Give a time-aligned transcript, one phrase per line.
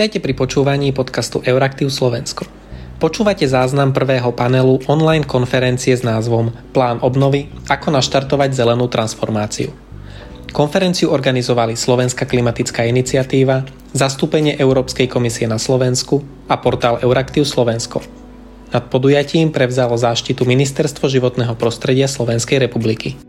[0.00, 2.48] Vítajte pri počúvaní podcastu Euraktiv Slovensko.
[2.96, 9.68] Počúvate záznam prvého panelu online konferencie s názvom Plán obnovy– ako naštartovať zelenú transformáciu.
[10.56, 18.00] Konferenciu organizovali Slovenská klimatická iniciatíva, zastúpenie Európskej komisie na Slovensku a portál Euraktiv Slovensko.
[18.72, 23.20] Nad podujatím prevzalo záštitu Ministerstvo životného prostredia Slovenskej republiky.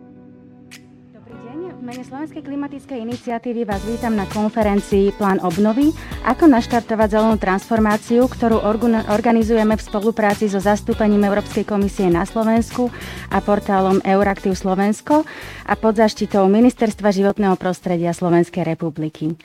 [2.42, 5.94] Slovenskej klimatickej iniciatívy vás vítam na konferencii Plán obnovy,
[6.26, 8.66] ako naštartovať zelenú transformáciu, ktorú
[9.14, 12.90] organizujeme v spolupráci so zastúpením Európskej komisie na Slovensku
[13.30, 15.22] a portálom Euraktiv Slovensko
[15.70, 19.38] a pod zaštitou Ministerstva životného prostredia Slovenskej republiky.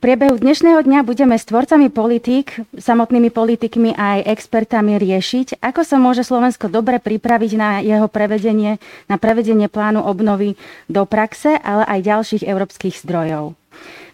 [0.00, 6.00] Priebehu dnešného dňa budeme s tvorcami politík, samotnými politikmi a aj expertami riešiť, ako sa
[6.00, 8.80] môže Slovensko dobre pripraviť na jeho prevedenie,
[9.12, 10.56] na prevedenie plánu obnovy
[10.88, 13.52] do praxe, ale aj ďalších európskych zdrojov.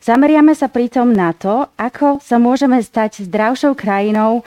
[0.02, 4.42] Zameriame sa pritom na to, ako sa môžeme stať zdravšou krajinou,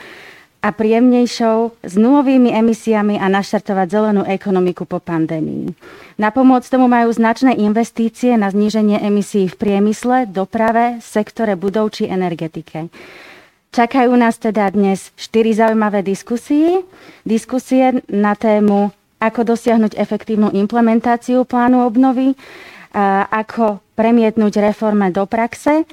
[0.60, 5.72] a príjemnejšou s nulovými emisiami a naštartovať zelenú ekonomiku po pandémii.
[6.20, 12.12] Na pomoc tomu majú značné investície na zníženie emisí v priemysle, doprave, sektore budov či
[12.12, 12.92] energetike.
[13.72, 16.84] Čakajú nás teda dnes štyri zaujímavé diskusie.
[17.24, 18.92] Diskusie na tému,
[19.24, 22.36] ako dosiahnuť efektívnu implementáciu plánu obnovy,
[23.32, 25.84] ako premietnúť reforme do praxe,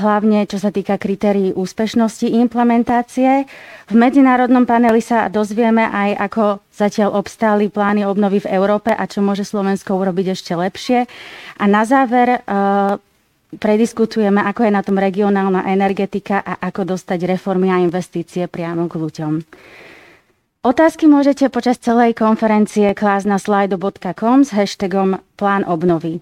[0.00, 3.44] hlavne čo sa týka kritérií úspešnosti implementácie.
[3.92, 9.20] V medzinárodnom paneli sa dozvieme aj, ako zatiaľ obstáli plány obnovy v Európe a čo
[9.20, 11.04] môže Slovensko urobiť ešte lepšie.
[11.60, 12.40] A na záver
[13.50, 18.96] prediskutujeme, ako je na tom regionálna energetika a ako dostať reformy a investície priamo k
[18.96, 19.32] ľuďom.
[20.60, 26.20] Otázky môžete počas celej konferencie klásť na slido.com s hashtagom plán obnovy.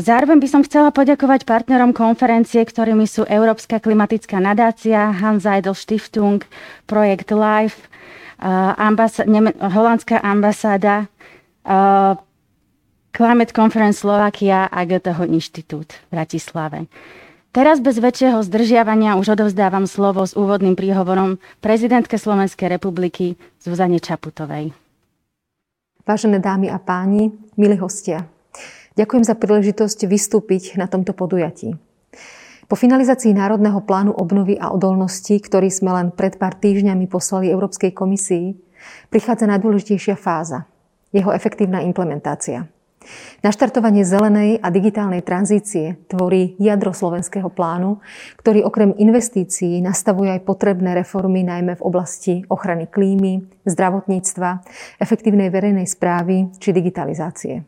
[0.00, 6.40] Zároveň by som chcela poďakovať partnerom konferencie, ktorými sú Európska klimatická nadácia, Hans Seidel Stiftung,
[6.88, 7.76] Projekt LIFE,
[8.80, 11.12] ambasa- Neme- holandská ambasáda,
[13.12, 16.88] Climate Conference Slovakia a Goetheho inštitút v Bratislave.
[17.52, 24.72] Teraz bez väčšieho zdržiavania už odovzdávam slovo s úvodným príhovorom prezidentke Slovenskej republiky Zuzane Čaputovej.
[26.06, 28.24] Vážené dámy a páni, milí hostia,
[28.94, 31.74] ďakujem za príležitosť vystúpiť na tomto podujatí.
[32.70, 37.90] Po finalizácii Národného plánu obnovy a odolnosti, ktorý sme len pred pár týždňami poslali Európskej
[37.90, 38.54] komisii,
[39.10, 40.70] prichádza najdôležitejšia fáza,
[41.10, 42.64] jeho efektívna implementácia–
[43.40, 48.04] Naštartovanie zelenej a digitálnej tranzície tvorí jadro slovenského plánu,
[48.36, 54.60] ktorý okrem investícií nastavuje aj potrebné reformy najmä v oblasti ochrany klímy, zdravotníctva,
[55.00, 57.64] efektívnej verejnej správy či digitalizácie.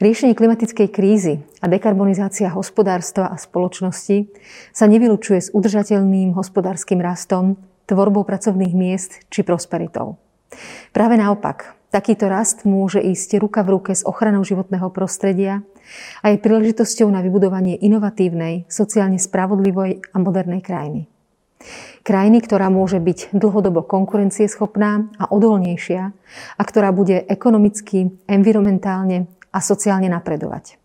[0.00, 4.28] Riešenie klimatickej krízy a dekarbonizácia hospodárstva a spoločnosti
[4.72, 7.56] sa nevylučuje s udržateľným hospodárskym rastom,
[7.88, 10.20] tvorbou pracovných miest či prosperitou.
[10.92, 15.64] Práve naopak, Takýto rast môže ísť ruka v ruke s ochranou životného prostredia
[16.20, 21.08] a je príležitosťou na vybudovanie inovatívnej, sociálne spravodlivej a modernej krajiny.
[22.04, 26.02] Krajiny, ktorá môže byť dlhodobo konkurencieschopná a odolnejšia
[26.58, 30.76] a ktorá bude ekonomicky, environmentálne a sociálne napredovať.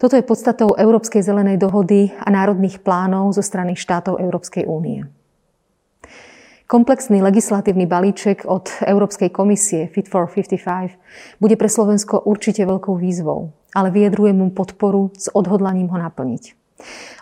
[0.00, 5.04] Toto je podstatou Európskej zelenej dohody a národných plánov zo strany štátov Európskej únie.
[6.64, 10.96] Komplexný legislatívny balíček od Európskej komisie Fit for 55
[11.36, 16.56] bude pre Slovensko určite veľkou výzvou, ale vyjadrujem mu podporu s odhodlaním ho naplniť.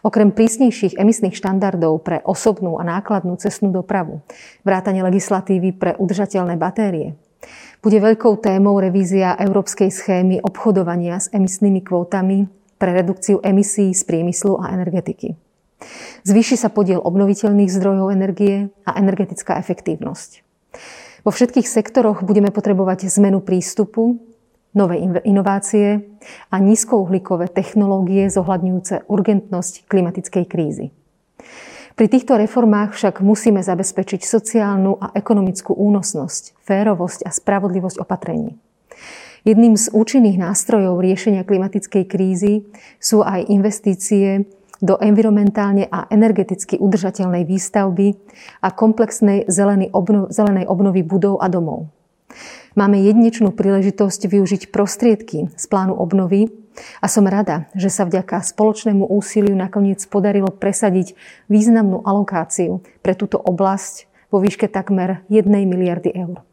[0.07, 4.23] Okrem prísnejších emisných štandardov pre osobnú a nákladnú cestnú dopravu,
[4.63, 7.19] vrátanie legislatívy pre udržateľné batérie,
[7.79, 14.59] bude veľkou témou revízia európskej schémy obchodovania s emisnými kvótami pre redukciu emisí z priemyslu
[14.59, 15.35] a energetiky.
[16.27, 20.43] Zvýši sa podiel obnoviteľných zdrojov energie a energetická efektívnosť.
[21.23, 24.19] Vo všetkých sektoroch budeme potrebovať zmenu prístupu,
[24.75, 26.03] nové inovácie
[26.51, 30.87] a nízkouhlíkové technológie zohľadňujúce urgentnosť klimatickej krízy.
[31.99, 38.55] Pri týchto reformách však musíme zabezpečiť sociálnu a ekonomickú únosnosť, férovosť a spravodlivosť opatrení.
[39.43, 42.71] Jedným z účinných nástrojov riešenia klimatickej krízy
[43.03, 44.47] sú aj investície
[44.79, 48.15] do environmentálne a energeticky udržateľnej výstavby
[48.63, 51.91] a komplexnej zelenej, obnov, zelenej obnovy budov a domov.
[52.79, 56.55] Máme jedinečnú príležitosť využiť prostriedky z plánu obnovy
[57.03, 61.19] a som rada, že sa vďaka spoločnému úsiliu nakoniec podarilo presadiť
[61.51, 66.47] významnú alokáciu pre túto oblasť vo výške takmer 1 miliardy eur.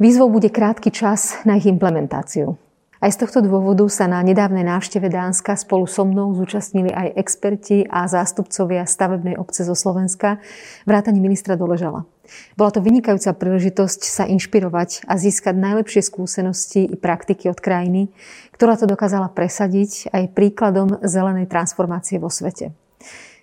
[0.00, 2.56] Výzvou bude krátky čas na ich implementáciu.
[3.04, 7.84] Aj z tohto dôvodu sa na nedávnej návšteve Dánska spolu so mnou zúčastnili aj experti
[7.84, 10.40] a zástupcovia stavebnej obce zo Slovenska,
[10.88, 12.08] vrátane ministra Doležala.
[12.54, 18.10] Bola to vynikajúca príležitosť sa inšpirovať a získať najlepšie skúsenosti i praktiky od krajiny,
[18.54, 22.74] ktorá to dokázala presadiť aj príkladom zelenej transformácie vo svete.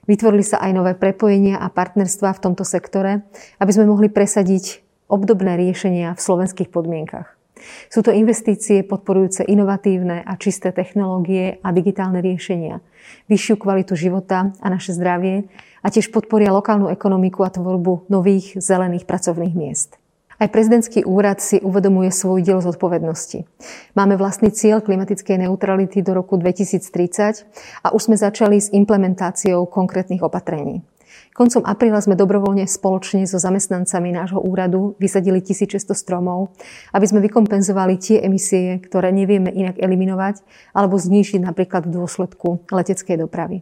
[0.07, 3.27] Vytvorili sa aj nové prepojenia a partnerstva v tomto sektore,
[3.59, 4.79] aby sme mohli presadiť
[5.11, 7.35] obdobné riešenia v slovenských podmienkach.
[7.89, 12.79] Sú to investície podporujúce inovatívne a čisté technológie a digitálne riešenia,
[13.27, 15.49] vyššiu kvalitu života a naše zdravie
[15.81, 19.97] a tiež podporia lokálnu ekonomiku a tvorbu nových zelených pracovných miest.
[20.37, 23.41] Aj prezidentský úrad si uvedomuje svoj diel zodpovednosti.
[23.97, 30.21] Máme vlastný cieľ klimatickej neutrality do roku 2030 a už sme začali s implementáciou konkrétnych
[30.21, 30.85] opatrení.
[31.33, 36.53] Koncom apríla sme dobrovoľne spoločne so zamestnancami nášho úradu vysadili 1600 stromov,
[36.93, 40.41] aby sme vykompenzovali tie emisie, ktoré nevieme inak eliminovať
[40.73, 43.61] alebo znížiť napríklad v dôsledku leteckej dopravy.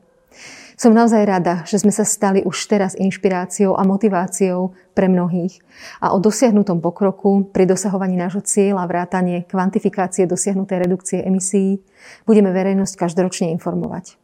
[0.76, 5.64] Som naozaj rada, že sme sa stali už teraz inšpiráciou a motiváciou pre mnohých
[6.04, 11.80] a o dosiahnutom pokroku pri dosahovaní nášho cieľa vrátanie kvantifikácie dosiahnutej redukcie emisí
[12.28, 14.20] budeme verejnosť každoročne informovať.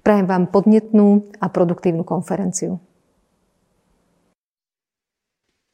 [0.00, 2.80] Prajem vám podnetnú a produktívnu konferenciu.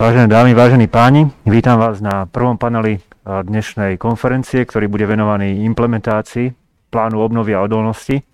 [0.02, 5.62] Vážené dámy, vážení páni, vítam vás na prvom paneli eh, dnešnej konferencie, ktorý bude venovaný
[5.62, 6.58] implementácii
[6.90, 8.31] plánu obnovy a odolnosti.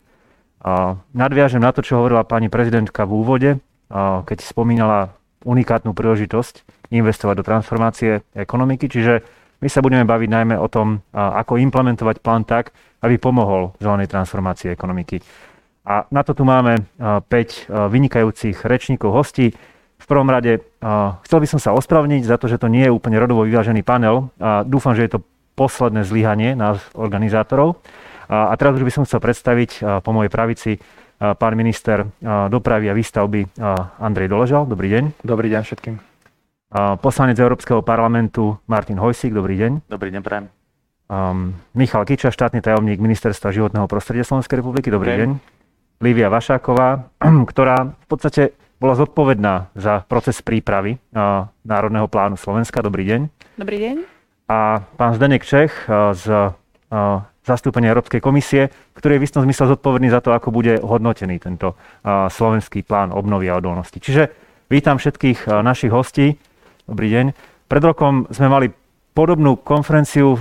[1.15, 3.51] Nadviažem na to, čo hovorila pani prezidentka v úvode,
[4.25, 5.15] keď spomínala
[5.47, 9.23] unikátnu príležitosť investovať do transformácie ekonomiky, čiže
[9.59, 12.71] my sa budeme baviť najmä o tom, ako implementovať plán tak,
[13.03, 15.23] aby pomohol zelenej transformácii ekonomiky.
[15.89, 17.31] A na to tu máme 5
[17.71, 19.55] vynikajúcich rečníkov, hostí.
[19.99, 20.63] V prvom rade
[21.27, 24.31] chcel by som sa ospravniť za to, že to nie je úplne rodovo vyvážený panel.
[24.39, 25.25] A dúfam, že je to
[25.59, 27.83] posledné zlyhanie nás organizátorov.
[28.29, 30.71] A teraz už by som chcel predstaviť po mojej pravici
[31.19, 32.05] pán minister
[32.53, 33.57] dopravy a výstavby
[33.99, 34.69] Andrej Doležal.
[34.69, 35.05] Dobrý deň.
[35.25, 35.95] Dobrý deň všetkým.
[37.01, 39.33] Poslanec Európskeho parlamentu Martin Hojsík.
[39.33, 39.89] Dobrý deň.
[39.89, 40.53] Dobrý deň, prajem.
[41.09, 44.93] Um, Michal Kiča, štátny tajomník Ministerstva životného prostredia Slovenskej republiky.
[44.93, 45.21] Dobrý deň.
[45.25, 45.31] deň.
[46.05, 47.09] Lívia Vašáková,
[47.51, 51.01] ktorá v podstate bola zodpovedná za proces prípravy
[51.65, 52.85] Národného plánu Slovenska.
[52.85, 53.21] Dobrý deň.
[53.57, 53.97] Dobrý deň.
[54.53, 55.73] A pán Zdenek Čech
[56.13, 56.25] z
[57.49, 61.73] zastúpenia Európskej komisie, ktorý je v istom zmysle zodpovedný za to, ako bude hodnotený tento
[62.07, 63.97] slovenský plán obnovy a odolnosti.
[63.97, 64.29] Čiže
[64.69, 66.37] vítam všetkých našich hostí.
[66.85, 67.27] Dobrý deň.
[67.67, 68.69] Pred rokom sme mali
[69.17, 70.37] podobnú konferenciu,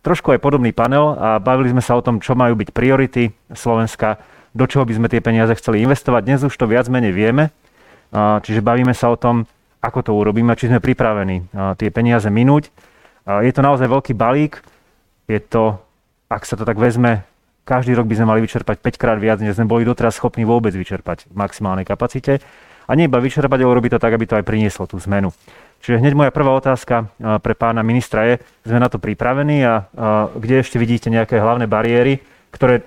[0.00, 4.16] trošku aj podobný panel a bavili sme sa o tom, čo majú byť priority Slovenska
[4.56, 6.24] do čoho by sme tie peniaze chceli investovať.
[6.24, 7.52] Dnes už to viac menej vieme,
[8.16, 9.44] čiže bavíme sa o tom,
[9.84, 12.72] ako to urobíme, či sme pripravení tie peniaze minúť.
[13.28, 14.64] Je to naozaj veľký balík,
[15.28, 15.76] je to,
[16.26, 17.22] ak sa to tak vezme,
[17.66, 20.70] každý rok by sme mali vyčerpať 5 krát viac, než sme boli doteraz schopní vôbec
[20.70, 22.38] vyčerpať v maximálnej kapacite.
[22.86, 25.34] A nie iba vyčerpať, ale urobiť to tak, aby to aj prinieslo tú zmenu.
[25.82, 27.10] Čiže hneď moja prvá otázka
[27.42, 29.90] pre pána ministra je, sme na to pripravení a
[30.38, 32.22] kde ešte vidíte nejaké hlavné bariéry,
[32.54, 32.86] ktoré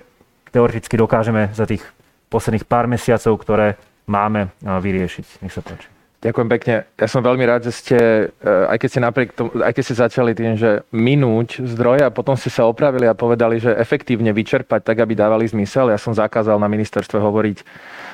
[0.50, 1.84] teoreticky dokážeme za tých
[2.32, 3.76] posledných pár mesiacov, ktoré
[4.08, 5.44] máme vyriešiť.
[5.44, 5.99] Nech sa páči.
[6.20, 6.74] Ďakujem pekne.
[7.00, 9.96] Ja som veľmi rád, že ste, e, aj keď ste, napriek tomu, aj keď ste
[10.04, 14.84] začali tým, že minúť zdroje a potom ste sa opravili a povedali, že efektívne vyčerpať
[14.84, 15.88] tak, aby dávali zmysel.
[15.88, 17.64] Ja som zakázal na ministerstve hovoriť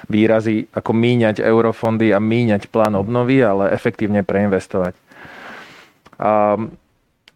[0.06, 4.94] výrazy ako míňať eurofondy a míňať plán obnovy, ale efektívne preinvestovať.
[6.22, 6.62] A,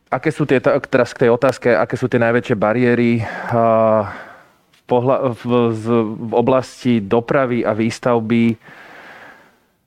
[0.06, 3.26] aké sú tie, teraz k tej otázke, aké sú tie najväčšie bariéry?
[4.90, 8.54] V, z, v oblasti dopravy a výstavby,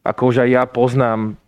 [0.04, 1.40] ako už aj ja poznám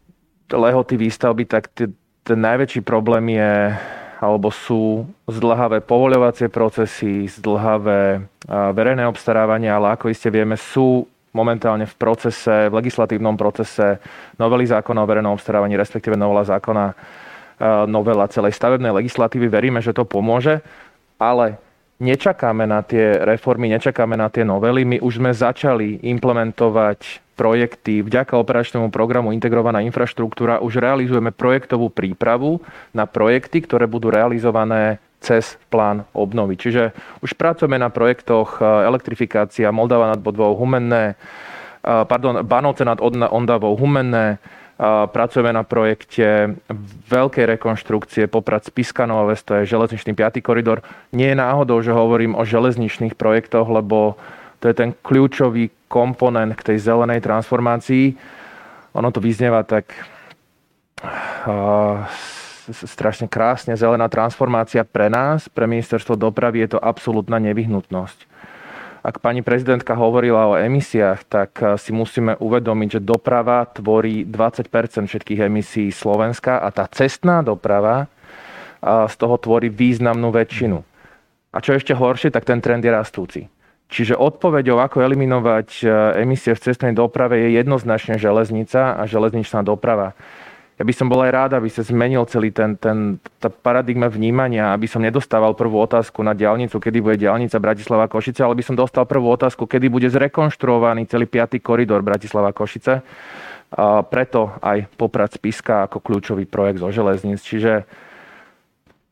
[0.47, 3.75] lehoty výstavby, tak ten najväčší problém je,
[4.23, 11.95] alebo sú zdlhavé povoľovacie procesy, zdlhavé verejné obstarávania, ale ako iste vieme, sú momentálne v
[11.99, 13.99] procese, v legislatívnom procese
[14.39, 16.95] novely zákona o verejnom obstarávaní, respektíve novela zákona,
[17.91, 19.51] novela celej stavebnej legislatívy.
[19.51, 20.63] Veríme, že to pomôže,
[21.19, 21.59] ale
[21.99, 24.83] nečakáme na tie reformy, nečakáme na tie novely.
[24.83, 27.99] My už sme začali implementovať projekty.
[28.03, 32.63] Vďaka operačnému programu Integrovaná infraštruktúra už realizujeme projektovú prípravu
[32.95, 36.55] na projekty, ktoré budú realizované cez plán obnovy.
[36.55, 43.01] Čiže už pracujeme na projektoch e, elektrifikácia Moldava nad Bodvou Humenné, e, pardon, Banovce nad
[43.01, 44.37] Ondavou Humenné,
[44.77, 46.59] Pracujeme na projekte
[47.07, 50.43] veľkej rekonštrukcie Poprad Spiskanova Ves, to je železničný 5.
[50.43, 50.83] koridor.
[51.15, 54.19] Nie je náhodou, že hovorím o železničných projektoch, lebo
[54.59, 58.19] to je ten kľúčový komponent k tej zelenej transformácii.
[58.99, 59.95] Ono to vyznieva tak
[62.67, 68.34] strašne krásne, zelená transformácia pre nás, pre ministerstvo dopravy je to absolútna nevyhnutnosť.
[69.05, 75.05] Ak pani prezidentka hovorila o emisiách, tak eh, si musíme uvedomiť, že doprava tvorí 20%
[75.05, 78.09] všetkých emisí Slovenska a tá cestná doprava
[78.85, 80.77] z toho tvorí významnú väčšinu.
[81.55, 83.41] A čo ešte horšie, tak ten trend je rastúci.
[83.85, 85.85] Čiže odpoveďou, ako eliminovať e,
[86.25, 90.17] emisie v cestnej doprave, je jednoznačne železnica a železničná doprava.
[90.75, 94.75] Ja by som bol aj rád, aby sa zmenil celý ten, ten tá paradigma vnímania,
[94.75, 98.75] aby som nedostával prvú otázku na diálnicu, kedy bude diálnica Bratislava Košice, ale by som
[98.75, 102.99] dostal prvú otázku, kedy bude zrekonštruovaný celý piatý koridor Bratislava Košice.
[103.71, 107.39] A preto aj Poprad Spiska ako kľúčový projekt zo železníc.
[107.39, 107.87] Čiže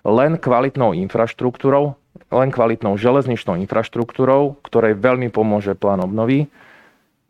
[0.03, 1.96] len kvalitnou infraštruktúrou,
[2.27, 6.51] len kvalitnou železničnou infraštruktúrou, ktorej veľmi pomôže plán obnovy,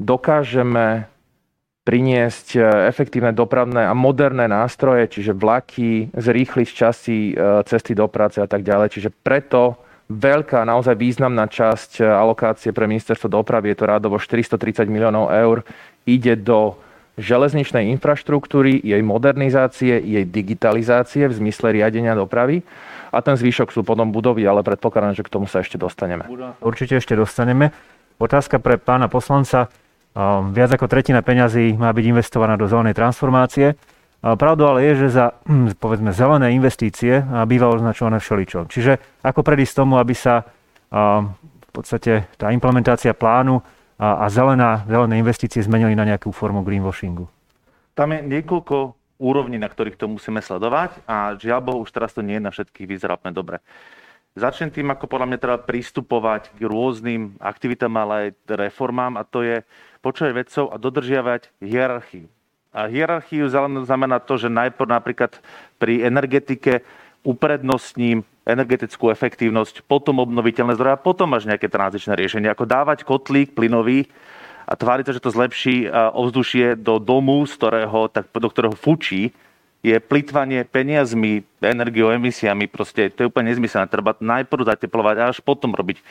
[0.01, 1.05] dokážeme
[1.83, 8.39] priniesť e, efektívne dopravné a moderné nástroje, čiže vlaky, zrýchliť časy e, cesty do práce
[8.39, 8.95] a tak ďalej.
[8.95, 9.75] Čiže preto
[10.07, 15.67] veľká, naozaj významná časť e, alokácie pre ministerstvo dopravy, je to rádovo 430 miliónov eur,
[16.07, 16.79] ide do
[17.19, 22.65] železničnej infraštruktúry, jej modernizácie, jej digitalizácie v zmysle riadenia dopravy
[23.13, 26.25] a ten zvyšok sú potom budovy, ale predpokladám, že k tomu sa ešte dostaneme.
[26.57, 27.69] Určite ešte dostaneme.
[28.17, 29.69] Otázka pre pána poslanca.
[30.13, 33.73] Viac ako tretina peňazí má byť investovaná do zelenej transformácie.
[34.21, 38.69] Pravdou ale je, že za hm, povedzme zelené investície býva označované všeličo.
[38.69, 40.47] Čiže ako predísť tomu, aby sa
[40.93, 43.65] v podstate tá implementácia plánu
[43.97, 47.25] a zelená, zelené investície zmenili na nejakú formu greenwashingu?
[47.97, 52.25] Tam je niekoľko úrovni, na ktorých to musíme sledovať a žiaľ Bohu, už teraz to
[52.25, 53.61] nie je na všetkých vyzerá dobre.
[54.33, 59.45] Začnem tým, ako podľa mňa treba pristupovať k rôznym aktivitám, ale aj reformám a to
[59.45, 59.61] je
[60.03, 62.27] počúvať vedcov a dodržiavať hierarchiu.
[62.75, 63.47] A hierarchiu
[63.87, 65.39] znamená to, že najprv napríklad
[65.79, 66.83] pri energetike
[67.23, 72.51] uprednostním energetickú efektívnosť, potom obnoviteľné zdroje a potom máš nejaké tranzičné riešenie.
[72.51, 74.11] Ako dávať kotlík plynový
[74.67, 79.31] a tváriť sa, že to zlepší ovzdušie do domu, z ktorého, tak, do ktorého fučí,
[79.83, 82.67] je plitvanie peniazmi, energiou, emisiami.
[82.67, 83.87] Proste to je úplne nezmyselné.
[83.87, 86.03] Treba najprv zateplovať a až potom robiť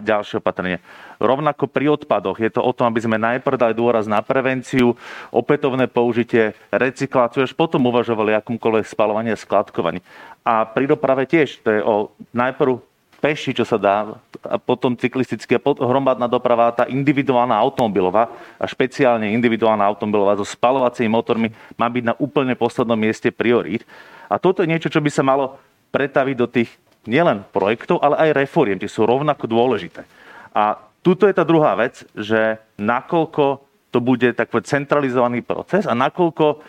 [0.00, 0.80] ďalšie opatrenie.
[1.20, 4.96] Rovnako pri odpadoch je to o tom, aby sme najprv dali dôraz na prevenciu,
[5.28, 10.00] opätovné použitie, recykláciu, až potom uvažovali akomkoľvek spalovanie a skladkovanie.
[10.40, 12.80] A pri doprave tiež, to je o najprv
[13.20, 19.84] peši, čo sa dá, a potom cyklistické, hromadná doprava, tá individuálna automobilová a špeciálne individuálna
[19.84, 23.84] automobilová so spalovacími motormi má byť na úplne poslednom mieste priorít.
[24.32, 25.60] A toto je niečo, čo by sa malo
[25.92, 26.72] pretaviť do tých
[27.08, 30.04] nielen projektov, ale aj reforiem, tie sú rovnako dôležité.
[30.52, 36.60] A tuto je tá druhá vec, že nakoľko to bude takový centralizovaný proces a nakoľko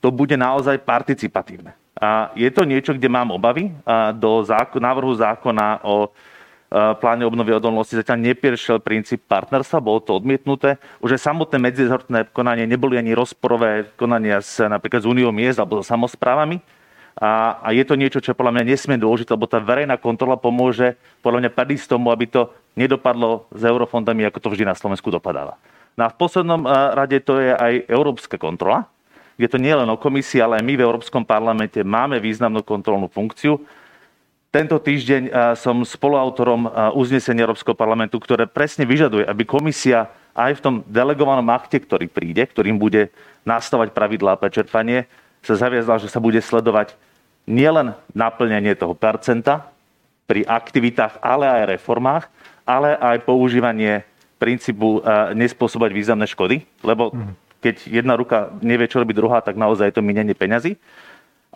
[0.00, 1.76] to bude naozaj participatívne.
[2.00, 3.68] A je to niečo, kde mám obavy.
[3.84, 6.10] A do zákon, návrhu zákona o e,
[6.96, 10.80] pláne obnovy odolnosti zatiaľ neprišiel princíp partnerstva, bolo to odmietnuté.
[11.04, 15.76] Už aj samotné medzirezortné konanie neboli ani rozporové konania s, napríklad s Uniou miest alebo
[15.76, 16.79] so samozprávami.
[17.18, 20.94] A, a je to niečo, čo podľa mňa nesmie dôležité, lebo tá verejná kontrola pomôže
[21.20, 22.48] podľa mňa predísť tomu, aby to
[22.78, 25.58] nedopadlo s eurofondami, ako to vždy na Slovensku dopadáva.
[25.98, 28.86] No a v poslednom e, rade to je aj európska kontrola,
[29.34, 33.08] kde to nie len o komisii, ale aj my v Európskom parlamente máme významnú kontrolnú
[33.08, 33.58] funkciu.
[34.50, 36.66] Tento týždeň som spoluautorom
[36.98, 42.42] uznesenia Európskeho parlamentu, ktoré presne vyžaduje, aby komisia aj v tom delegovanom akte, ktorý príde,
[42.50, 43.14] ktorým bude
[43.46, 45.06] nastavať pravidlá pre čerpanie,
[45.40, 46.94] sa zaviazala, že sa bude sledovať
[47.48, 49.72] nielen naplňanie toho percenta
[50.28, 52.24] pri aktivitách, ale aj reformách,
[52.62, 54.06] ale aj používanie
[54.38, 55.02] princípu
[55.34, 59.96] nespôsobať významné škody, lebo mm keď jedna ruka nevie, čo robí druhá, tak naozaj je
[60.00, 60.80] to minenie peňazí.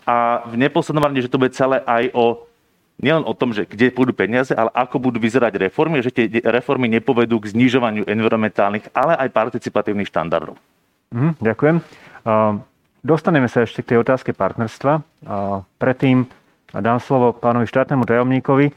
[0.05, 2.45] A v neposlednom rade, že to bude celé aj o
[3.01, 6.87] nielen o tom, že kde budú peniaze, ale ako budú vyzerať reformy, že tie reformy
[6.93, 10.55] nepovedú k znižovaniu environmentálnych, ale aj participatívnych štandardov.
[11.11, 11.77] Mm, ďakujem.
[12.23, 12.63] Uh,
[13.05, 15.05] dostaneme sa ešte k tej otázke partnerstva.
[15.77, 16.25] Predtým
[16.73, 18.73] dám slovo pánovi štátnemu tajomníkovi.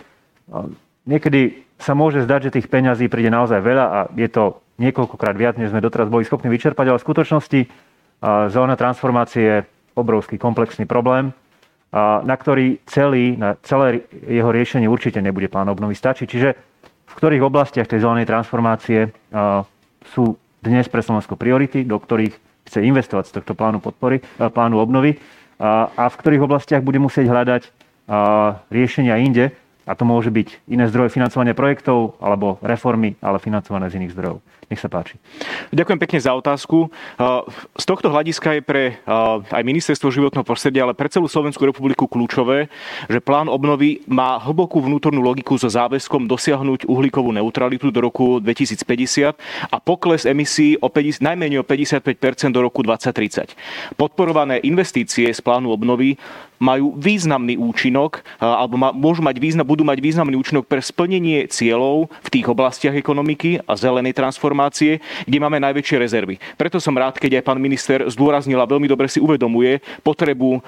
[1.08, 1.42] Niekedy
[1.80, 5.72] sa môže zdať, že tých peňazí príde naozaj veľa a je to niekoľkokrát viac, než
[5.72, 7.60] sme doteraz boli schopní vyčerpať, ale v skutočnosti
[8.52, 9.58] zelená transformácia je
[9.98, 11.34] obrovský komplexný problém,
[11.96, 16.28] na ktorý celý, na celé jeho riešenie určite nebude plán obnovy stačiť.
[16.30, 16.50] Čiže
[17.08, 19.10] v ktorých oblastiach tej zelenej transformácie
[20.14, 22.36] sú dnes pre Slovensko priority, do ktorých
[22.68, 25.18] chce investovať z tohto plánu podpory, plánu obnovy
[25.58, 27.64] a v ktorých oblastiach bude musieť hľadať
[28.70, 29.56] riešenia inde,
[29.88, 34.44] A to môže byť iné zdroje financovania projektov alebo reformy, ale financované z iných zdrojov.
[34.68, 35.16] Nech sa páči.
[35.72, 36.92] Ďakujem pekne za otázku.
[37.80, 38.84] Z tohto hľadiska je pre
[39.48, 42.68] aj ministerstvo životného prostredia, ale pre celú Slovenskú republiku kľúčové,
[43.08, 49.40] že plán obnovy má hlbokú vnútornú logiku so záväzkom dosiahnuť uhlíkovú neutralitu do roku 2050
[49.72, 53.56] a pokles emisí o 50, najmenej o 55% do roku 2030.
[53.96, 56.20] Podporované investície z plánu obnovy
[56.58, 62.30] majú významný účinok, alebo môžu mať význam, budú mať významný účinok pre splnenie cieľov v
[62.34, 66.42] tých oblastiach ekonomiky a zelenej transformácie, kde máme najväčšie rezervy.
[66.58, 70.60] Preto som rád, keď aj pán minister zdôraznil a veľmi dobre si uvedomuje potrebu,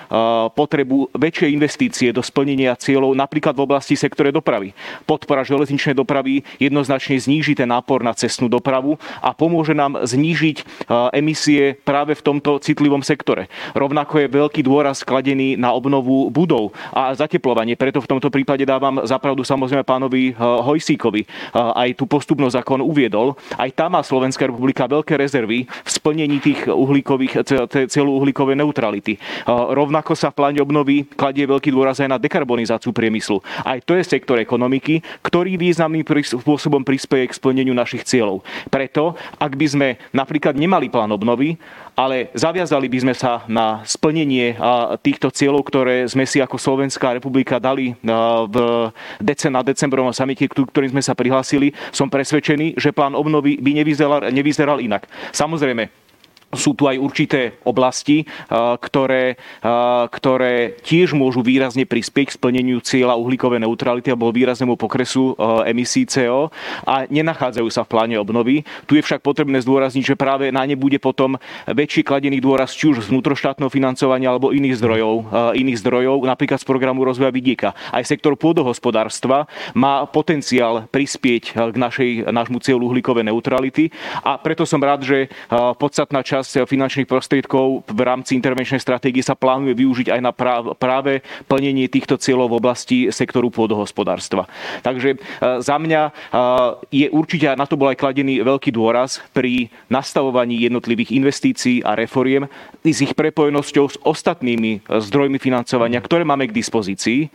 [0.54, 4.72] potrebu väčšej investície do splnenia cieľov napríklad v oblasti sektore dopravy.
[5.10, 11.76] Podpora železničnej dopravy jednoznačne zníži ten nápor na cestnú dopravu a pomôže nám znížiť emisie
[11.82, 13.50] práve v tomto citlivom sektore.
[13.74, 17.80] Rovnako je veľký dôraz skladený na obnovu budov a zateplovanie.
[17.80, 21.22] Preto v tomto prípade dávam zapravdu samozrejme pánovi eh, Hojsíkovi.
[21.24, 25.88] Eh, aj tú postupnosť, ako on uviedol, aj tam má Slovenská republika veľké rezervy v
[25.90, 27.48] splnení tých uhlíkových,
[27.88, 29.16] celú uhlíkovej neutrality.
[29.48, 33.40] Rovnako sa v pláne obnovy kladie veľký dôraz aj na dekarbonizáciu priemyslu.
[33.64, 38.44] Aj to je sektor ekonomiky, ktorý významným spôsobom prispieje k splneniu našich cieľov.
[38.68, 41.56] Preto, ak by sme napríklad nemali plán obnovy,
[42.00, 44.56] ale zaviazali by sme sa na splnenie
[45.04, 48.56] týchto cieľov, ktoré sme si ako Slovenská republika dali v
[49.20, 51.76] decen na decembrovom samite, ktorým sme sa prihlásili.
[51.92, 55.12] Som presvedčený, že plán obnovy by nevyzeral, nevyzeral inak.
[55.36, 55.92] Samozrejme,
[56.50, 58.26] sú tu aj určité oblasti,
[58.82, 59.38] ktoré,
[60.10, 65.38] ktoré tiež môžu výrazne prispieť k splneniu cieľa uhlíkovej neutrality alebo výraznému pokresu
[65.70, 66.50] emisí CO
[66.90, 68.66] a nenachádzajú sa v pláne obnovy.
[68.90, 71.38] Tu je však potrebné zdôrazniť, že práve na ne bude potom
[71.70, 75.16] väčší kladený dôraz či už z vnútroštátneho financovania alebo iných zdrojov,
[75.54, 77.78] iných zdrojov, napríklad z programu rozvoja vidieka.
[77.94, 79.46] Aj sektor pôdohospodárstva
[79.78, 83.94] má potenciál prispieť k našej, nášmu cieľu uhlíkovej neutrality
[84.26, 85.30] a preto som rád, že
[85.78, 90.32] podstatná časť časť finančných prostriedkov v rámci intervenčnej stratégie sa plánuje využiť aj na
[90.76, 91.20] práve
[91.52, 94.48] plnenie týchto cieľov v oblasti sektoru pôdohospodárstva.
[94.80, 95.18] Takže e,
[95.60, 96.12] za mňa e,
[96.96, 102.48] je určite, na to bol aj kladený veľký dôraz pri nastavovaní jednotlivých investícií a reforiem
[102.88, 107.28] s ich prepojenosťou s ostatnými zdrojmi financovania, ktoré máme k dispozícii.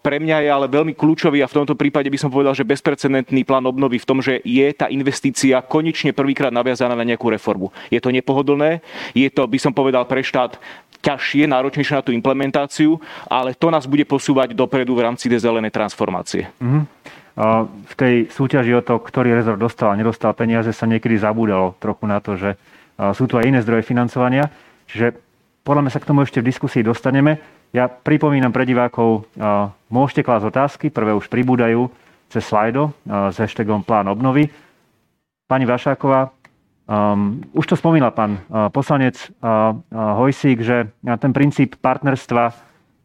[0.00, 3.44] Pre mňa je ale veľmi kľúčový a v tomto prípade by som povedal, že bezprecedentný
[3.44, 7.68] plán obnovy v tom, že je tá investícia konečne prvýkrát naviazaná na nejakú reformu.
[7.92, 8.78] Je to nepohodlné.
[9.12, 10.56] Je to, by som povedal, pre štát
[11.02, 12.96] ťažšie, náročnejšie na tú implementáciu,
[13.28, 16.48] ale to nás bude posúvať dopredu v rámci tej zelenej transformácie.
[16.62, 16.84] Mm-hmm.
[17.90, 22.06] V tej súťaži o to, ktorý rezort dostal a nedostal peniaze, sa niekedy zabúdalo trochu
[22.06, 22.54] na to, že
[22.94, 24.48] sú tu aj iné zdroje financovania.
[24.86, 25.18] Čiže
[25.66, 27.42] podľa mňa sa k tomu ešte v diskusii dostaneme.
[27.74, 29.26] Ja pripomínam pre divákov,
[29.90, 31.90] môžete klásť otázky, prvé už pribúdajú
[32.30, 34.46] cez slajdo s hashtagom plán obnovy.
[35.50, 36.30] Pani Vašáková,
[36.84, 42.52] Um, už to spomínal pán uh, poslanec uh, uh, Hojsík, že ten princíp partnerstva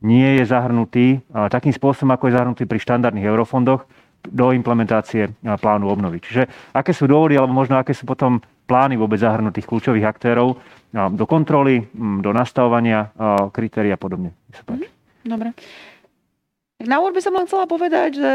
[0.04, 3.88] nie je zahrnutý uh, takým spôsobom, ako je zahrnutý pri štandardných eurofondoch
[4.20, 6.20] do implementácie uh, plánu obnovy.
[6.20, 11.08] Čiže aké sú dôvody, alebo možno aké sú potom plány vôbec zahrnutých kľúčových aktérov uh,
[11.08, 14.36] do kontroly, um, do nastavovania uh, kritérií a podobne.
[14.68, 14.88] Mhm.
[15.24, 15.56] Dobre.
[16.80, 18.32] Na úvod by som len chcela povedať, že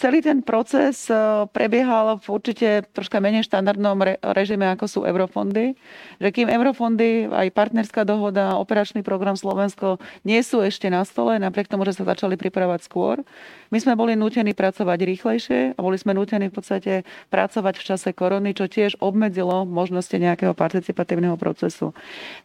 [0.00, 5.76] celý ten proces e, prebiehal v určite troška menej štandardnom re- režime, ako sú eurofondy.
[6.16, 11.68] Že kým eurofondy, aj partnerská dohoda, operačný program Slovensko nie sú ešte na stole, napriek
[11.68, 13.20] tomu, že sa začali pripravovať skôr,
[13.68, 16.92] my sme boli nútení pracovať rýchlejšie a boli sme nútení v podstate
[17.28, 21.92] pracovať v čase korony, čo tiež obmedzilo možnosti nejakého participatívneho procesu.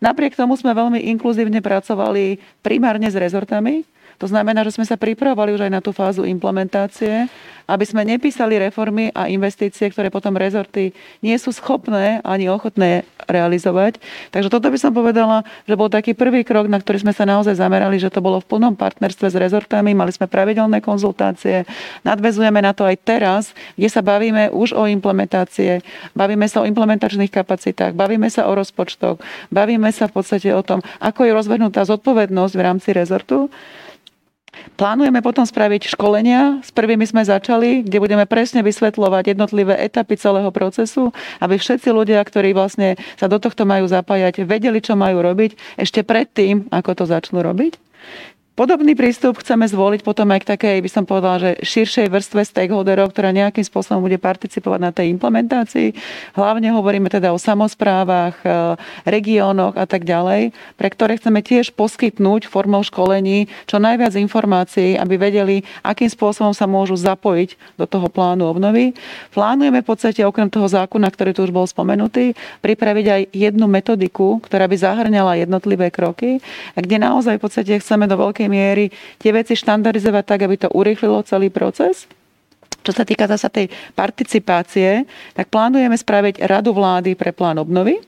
[0.03, 5.53] Napriek tomu sme veľmi inkluzívne pracovali primárne s rezortami, to znamená, že sme sa pripravovali
[5.53, 7.29] už aj na tú fázu implementácie,
[7.67, 13.99] aby sme nepísali reformy a investície, ktoré potom rezorty nie sú schopné ani ochotné realizovať.
[14.31, 17.59] Takže toto by som povedala, že bol taký prvý krok, na ktorý sme sa naozaj
[17.59, 21.67] zamerali, že to bolo v plnom partnerstve s rezortami, mali sme pravidelné konzultácie,
[22.07, 25.83] nadvezujeme na to aj teraz, kde sa bavíme už o implementácie,
[26.15, 29.19] bavíme sa o implementačných kapacitách, bavíme sa o rozpočtoch,
[29.51, 33.51] bavíme sa v podstate o tom, ako je rozbehnutá zodpovednosť v rámci rezortu.
[34.77, 36.61] Plánujeme potom spraviť školenia.
[36.61, 41.09] S prvými sme začali, kde budeme presne vysvetľovať jednotlivé etapy celého procesu,
[41.41, 46.05] aby všetci ľudia, ktorí vlastne sa do tohto majú zapájať, vedeli, čo majú robiť ešte
[46.05, 47.77] predtým, ako to začnú robiť.
[48.57, 53.13] Podobný prístup chceme zvoliť potom aj k takej, by som povedala, že širšej vrstve stakeholderov,
[53.13, 55.93] ktorá nejakým spôsobom bude participovať na tej implementácii.
[56.33, 58.73] Hlavne hovoríme teda o samozprávach, e,
[59.05, 65.21] regiónoch a tak ďalej, pre ktoré chceme tiež poskytnúť formou školení čo najviac informácií, aby
[65.21, 68.97] vedeli, akým spôsobom sa môžu zapojiť do toho plánu obnovy.
[69.37, 72.33] Plánujeme v podstate okrem toho zákona, ktorý tu už bol spomenutý,
[72.65, 76.41] pripraviť aj jednu metodiku, ktorá by zahrňala jednotlivé kroky,
[76.73, 81.23] kde naozaj v podstate chceme do veľkej miery tie veci štandardizovať tak, aby to urýchlilo
[81.23, 82.07] celý proces.
[82.83, 85.03] Čo sa týka zasa tej participácie,
[85.35, 87.99] tak plánujeme spraviť radu vlády pre plán obnovy,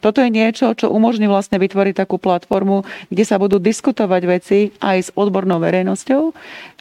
[0.00, 4.96] toto je niečo, čo umožní vlastne vytvoriť takú platformu, kde sa budú diskutovať veci aj
[4.98, 6.32] s odbornou verejnosťou.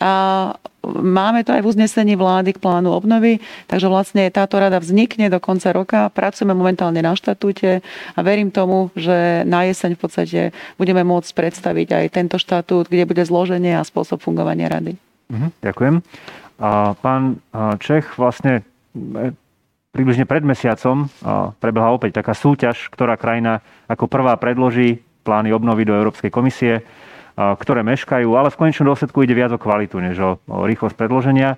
[0.04, 0.12] A
[0.84, 3.40] máme to aj v uznesení vlády k plánu obnovy,
[3.72, 6.12] takže vlastne táto rada vznikne do konca roka.
[6.12, 7.80] Pracujeme momentálne na štatúte
[8.14, 10.40] a verím tomu, že na jeseň v podstate
[10.76, 15.00] budeme môcť predstaviť aj tento štatút, kde bude zloženie a spôsob fungovania rady.
[15.32, 15.96] Mhm, ďakujem.
[16.62, 17.42] A pán
[17.82, 18.62] Čech vlastne
[18.94, 19.34] e,
[19.94, 21.06] približne pred mesiacom
[21.62, 26.82] prebehla opäť taká súťaž, ktorá krajina ako prvá predloží plány obnovy do Európskej komisie,
[27.38, 31.58] ktoré meškajú, ale v konečnom dôsledku ide viac o kvalitu, než o, rýchlosť predloženia.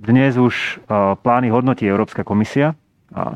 [0.00, 0.84] Dnes už
[1.20, 2.72] plány hodnotí Európska komisia,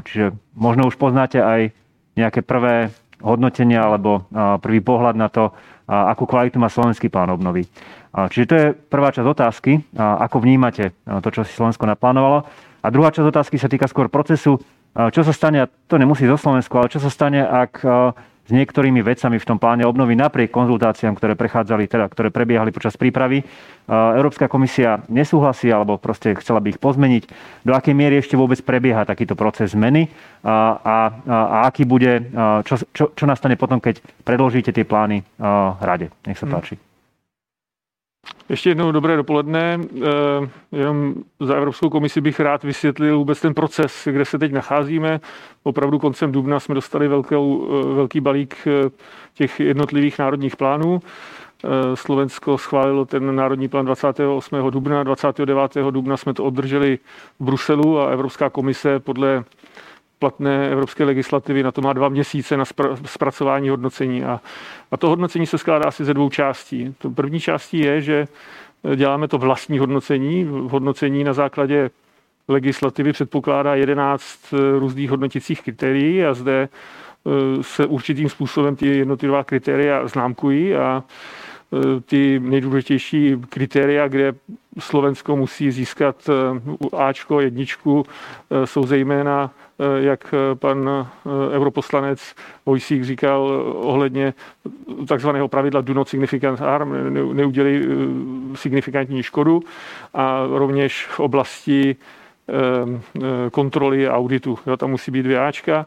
[0.09, 1.73] čiže možno už poznáte aj
[2.17, 2.88] nejaké prvé
[3.21, 4.29] hodnotenia alebo
[4.61, 5.53] prvý pohľad na to,
[5.88, 7.69] akú kvalitu má slovenský plán obnovy.
[8.12, 12.45] Čiže to je prvá časť otázky, ako vnímate to, čo si Slovensko naplánovalo.
[12.85, 14.61] A druhá časť otázky sa týka skôr procesu,
[14.92, 17.81] čo sa stane, a to nemusí zo Slovensku, ale čo sa stane, ak
[18.44, 22.92] s niektorými vecami v tom pláne obnovy napriek konzultáciám, ktoré prechádzali, teda, ktoré prebiehali počas
[23.01, 23.40] prípravy,
[23.88, 27.25] Európska komisia nesúhlasí alebo proste chcela by ich pozmeniť.
[27.64, 30.12] Do akej miery ešte vôbec prebieha takýto proces zmeny
[30.44, 32.29] a, a, a aký bude,
[32.68, 35.25] čo, čo, čo nastane potom, keď predložíte tie plány
[35.81, 36.12] rade.
[36.29, 36.53] Nech sa mhm.
[36.53, 36.77] páči.
[36.77, 36.93] Hmm.
[38.49, 39.81] Ještě jednou dobré dopoledne.
[39.83, 45.21] Eh, jenom za Evropskou komisi bych rád vysvětlil vůbec ten proces, kde se teď nacházíme.
[45.63, 48.91] Opravdu koncem dubna jsme dostali velkou, eh, velký balík eh,
[49.35, 51.01] těch jednotlivých národních plánů.
[51.95, 54.71] Slovensko schválilo ten národní plán 28.
[54.71, 55.91] dubna, 29.
[55.91, 56.99] dubna jsme to obdrželi
[57.41, 59.45] v Bruselu a Evropská komise podle
[60.25, 62.65] platné evropské legislativy na to má dva měsíce na
[63.05, 64.25] zpracování hodnocení.
[64.25, 64.41] A,
[64.91, 66.95] a to hodnocení se skládá asi ze dvou částí.
[66.99, 68.29] To první částí je, že
[68.97, 71.91] děláme to vlastní hodnocení, hodnocení na základě
[72.49, 80.09] legislativy předpokládá 11 různých hodnoticích kritérií a zde eh, se určitým způsobem ty jednotlivá kritéria
[80.09, 84.33] známkují a eh, ty nejdůležitější kritéria, kde
[84.79, 88.07] Slovensko musí získat eh, Ačko, jedničku,
[88.65, 89.63] jsou zejména Eh,
[89.99, 92.35] jak eh, pan eh, europoslanec
[92.67, 93.41] Vojsík říkal
[93.75, 94.35] ohledně
[95.09, 97.89] takzvaného pravidla do not significant harm, neudělej
[98.55, 99.63] signifikantní škodu
[100.15, 101.97] a rovněž v oblasti
[103.53, 104.59] kontroly a auditu.
[104.67, 105.87] Jo, tam musí být dvě Ačka.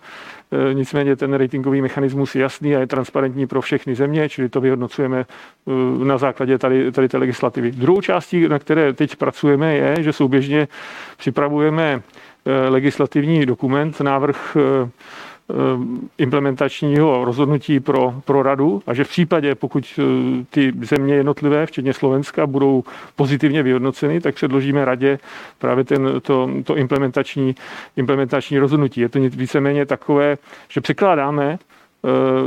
[0.74, 5.26] Nicméně ten ratingový mechanismus je jasný a je transparentní pro všechny země, čili to vyhodnocujeme
[6.04, 7.72] na základě tady, tady té legislativy.
[7.72, 10.68] Druhou částí, na které teď pracujeme, je, že souběžně
[11.18, 12.02] připravujeme
[12.70, 14.90] legislativní dokument, návrh eh,
[15.50, 15.54] eh,
[16.18, 20.00] implementačního rozhodnutí pro, pro radu a že v případě, pokud
[20.50, 22.84] ty země jednotlivé, včetně Slovenska, budou
[23.16, 25.20] pozitivně vyhodnoceny, tak předložíme radě
[25.60, 27.56] právě ten, to, to implementační,
[27.96, 29.02] implementační rozhodnutí.
[29.02, 30.38] Je to víceméně takové,
[30.70, 31.60] že překládáme,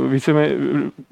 [0.09, 0.55] víceméně,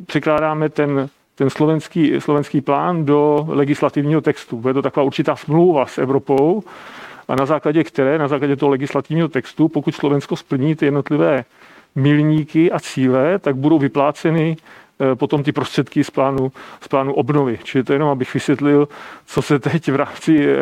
[0.05, 4.63] překládáme ten, ten slovenský, slovenský plán do legislativního textu.
[4.67, 6.63] Je to taková určitá smlouva s Evropou,
[7.29, 11.45] a na základě které, na základě toho legislativního textu, pokud Slovensko splní ty jednotlivé
[11.95, 14.57] milníky a cíle, tak budou vypláceny
[14.99, 17.59] eh, potom ty prostředky z plánu, z plánu obnovy.
[17.63, 18.87] Čili to jenom, abych vysvětlil,
[19.25, 20.57] co se teď v rámci eh,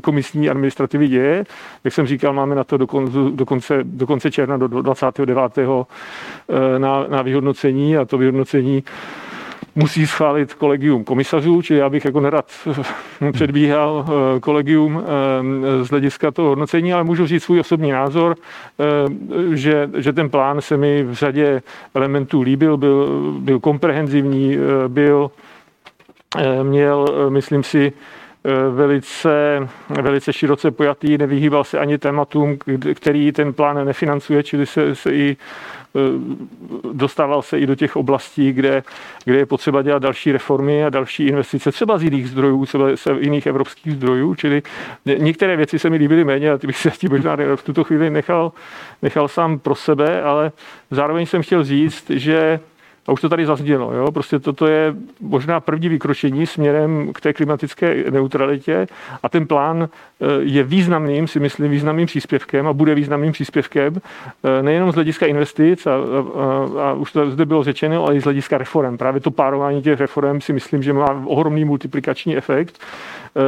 [0.00, 1.44] komisní administrativy děje.
[1.84, 5.38] Jak jsem říkal, máme na to do, konce, do, konce, do konce června, do 29.
[5.58, 8.84] Eh, na, na vyhodnocení a to vyhodnocení
[9.78, 12.52] musí schválit kolegium komisařů, čili já bych jako nerad
[13.32, 19.56] předbíhal eh, kolegium eh, z hlediska toho hodnocení, ale můžu říct svůj osobní názor, eh,
[19.56, 21.62] že, že ten plán se mi v řadě
[21.94, 24.56] elementů líbil, byl, byl komprehenzivní,
[24.88, 25.30] byl,
[26.62, 27.92] měl, myslím si,
[28.70, 29.68] velice,
[30.02, 32.58] velice široce pojatý, nevyhýbal se ani tématům,
[32.94, 35.36] který ten plán nefinancuje, čili se, se i
[36.92, 38.82] dostával se i do těch oblastí, kde,
[39.24, 43.06] kde je potřeba dělat další reformy a další investice, třeba z jiných zdrojů, třeba z
[43.18, 44.62] jiných evropských zdrojů, čili
[45.18, 48.10] některé věci se mi líbily méně a ty bych se tím možná v tuto chvíli
[48.10, 48.52] nechal,
[49.02, 50.52] nechal sám pro sebe, ale
[50.90, 52.60] zároveň jsem chtěl říct, že
[53.08, 53.92] A už to tady zaznělo.
[53.92, 54.12] Jo?
[54.12, 58.86] Prostě toto je možná první vykročení směrem k té klimatické neutralitě
[59.22, 59.88] a ten plán
[60.40, 63.94] je významným, si myslím, významným příspěvkem a bude významným příspěvkem
[64.62, 68.24] nejenom z hlediska investic a, a, a už to zde bylo řečeno, ale i z
[68.24, 68.98] hlediska reform.
[68.98, 72.78] Právě to párování těch reform si myslím, že má ohromný multiplikační efekt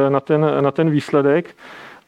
[0.09, 1.55] na ten, na ten výsledek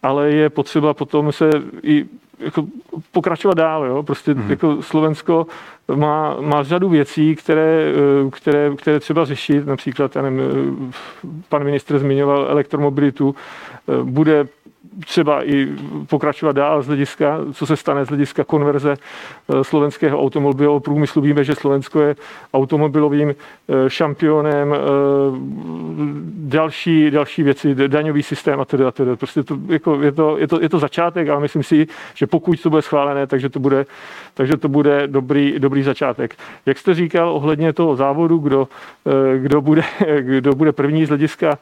[0.04, 1.50] ale je potřeba potom se
[1.84, 2.06] i
[2.40, 2.66] jako
[3.12, 3.86] pokračovat dál.
[3.86, 4.04] Jo?
[4.04, 4.50] Prostě hmm.
[4.50, 5.48] jako Slovensko
[5.96, 7.94] má, má řadu věcí, které,
[8.32, 9.66] které, které třeba řešit.
[9.66, 10.42] Například, já nevím,
[11.50, 13.36] pan ministr zmiňoval elektromobilitu.
[14.04, 14.48] Bude
[15.06, 15.68] třeba i
[16.10, 21.22] pokračovat dál z hlediska, co se stane z hlediska konverze eh, slovenského automobilového průmyslu.
[21.22, 22.16] Víme, že Slovensko je
[22.54, 24.78] automobilovým eh, šampionem, eh,
[26.36, 28.84] další, další věci, daňový systém a tedy.
[28.86, 28.94] A.
[29.16, 32.62] Prostě to, jako, je, to, je, to, je to začátek, ale myslím si, že pokud
[32.62, 33.86] to bude schválené, takže to bude,
[34.34, 36.36] takže to bude dobrý, dobrý začátek.
[36.66, 38.68] Jak jste říkal ohledně toho závodu, kdo,
[39.38, 39.84] kdo, bude,
[40.20, 41.58] kdo bude první z hlediska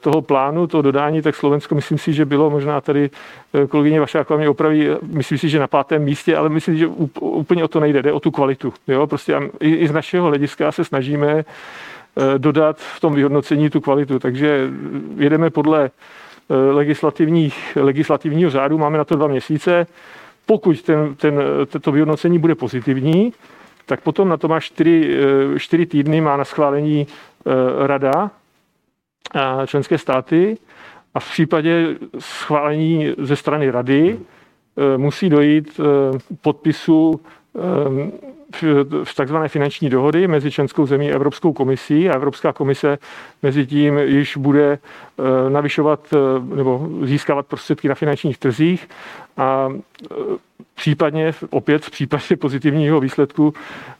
[0.00, 3.10] toho plánu, toho dodání, tak Slovensko myslím si, že bylo možná tady
[3.54, 6.86] eh, kolegyně Vašáková mě opraví, myslím si, že na pátém místě, ale myslím že
[7.20, 8.72] úplně o to nejde, jde o tu kvalitu.
[8.88, 9.06] Jo?
[9.06, 14.70] Prostě i z našeho hlediska se snažíme eh, dodat v tom vyhodnocení tu kvalitu, takže
[15.16, 15.90] jedeme podle
[16.72, 19.86] legislativních, legislativního řádu, máme na to dva měsíce.
[20.46, 21.42] Pokud ten, ten,
[21.80, 23.32] to vyhodnocení bude pozitivní,
[23.86, 25.18] tak potom na to má čtyři,
[25.56, 27.06] čtyři týdny, má na schválení
[27.78, 28.30] rada
[29.66, 30.58] členské státy
[31.14, 34.18] a v případě schválení ze strany rady
[34.94, 35.82] e, musí dojít e,
[36.42, 38.24] podpisu e,
[39.04, 42.98] v takzvané finanční dohody mezi členskou zemí a Evropskou komisí a Evropská komise
[43.42, 44.78] mezi tím již bude
[45.48, 46.14] navyšovat
[46.54, 48.88] nebo získávat prostředky na finančních trzích
[49.36, 49.68] a
[50.74, 53.54] Případně opět v případě pozitivního výsledku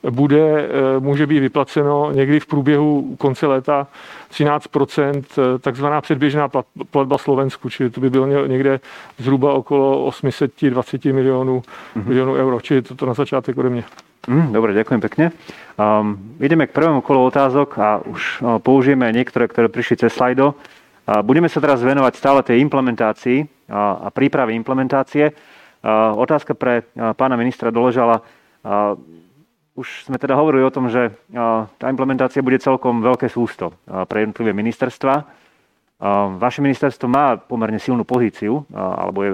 [0.09, 3.87] bude, eh, může být vyplaceno někdy v průběhu konce léta
[4.29, 4.67] 13
[4.99, 6.49] eh, takzvaná předběžná
[6.91, 8.79] platba Slovensku, čili to by bylo někde
[9.17, 12.07] zhruba okolo 820 milionů, mm-hmm.
[12.07, 13.83] milionů euro, čili toto na začátek ode mě.
[14.27, 15.31] Mm, dobre, ďakujem pekne.
[15.77, 20.57] Um, ideme k prvému kolu otázok a už uh, použijeme niektoré, ktoré prišli cez slajdo.
[21.05, 25.29] Budeme sa teraz venovať stále tej implementácii a príprave implementácie.
[26.17, 28.25] Otázka pre pána ministra Doležala.
[29.77, 31.13] Už sme teda hovorili o tom, že
[31.77, 35.45] tá implementácia bude celkom veľké sústo pre jednotlivé ministerstva.
[36.41, 39.31] Vaše ministerstvo má pomerne silnú pozíciu, alebo je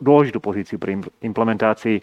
[0.00, 2.00] dôležitú pozíciu pri implementácii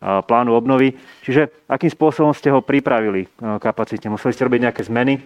[0.00, 0.94] plánu obnovy.
[1.26, 3.26] Čiže akým spôsobom ste ho pripravili
[3.58, 4.14] kapacitne?
[4.14, 5.18] Museli ste robiť nejaké zmeny,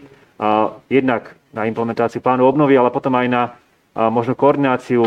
[0.89, 3.43] jednak na implementáciu plánu obnovy, ale potom aj na
[4.11, 5.07] možno koordináciu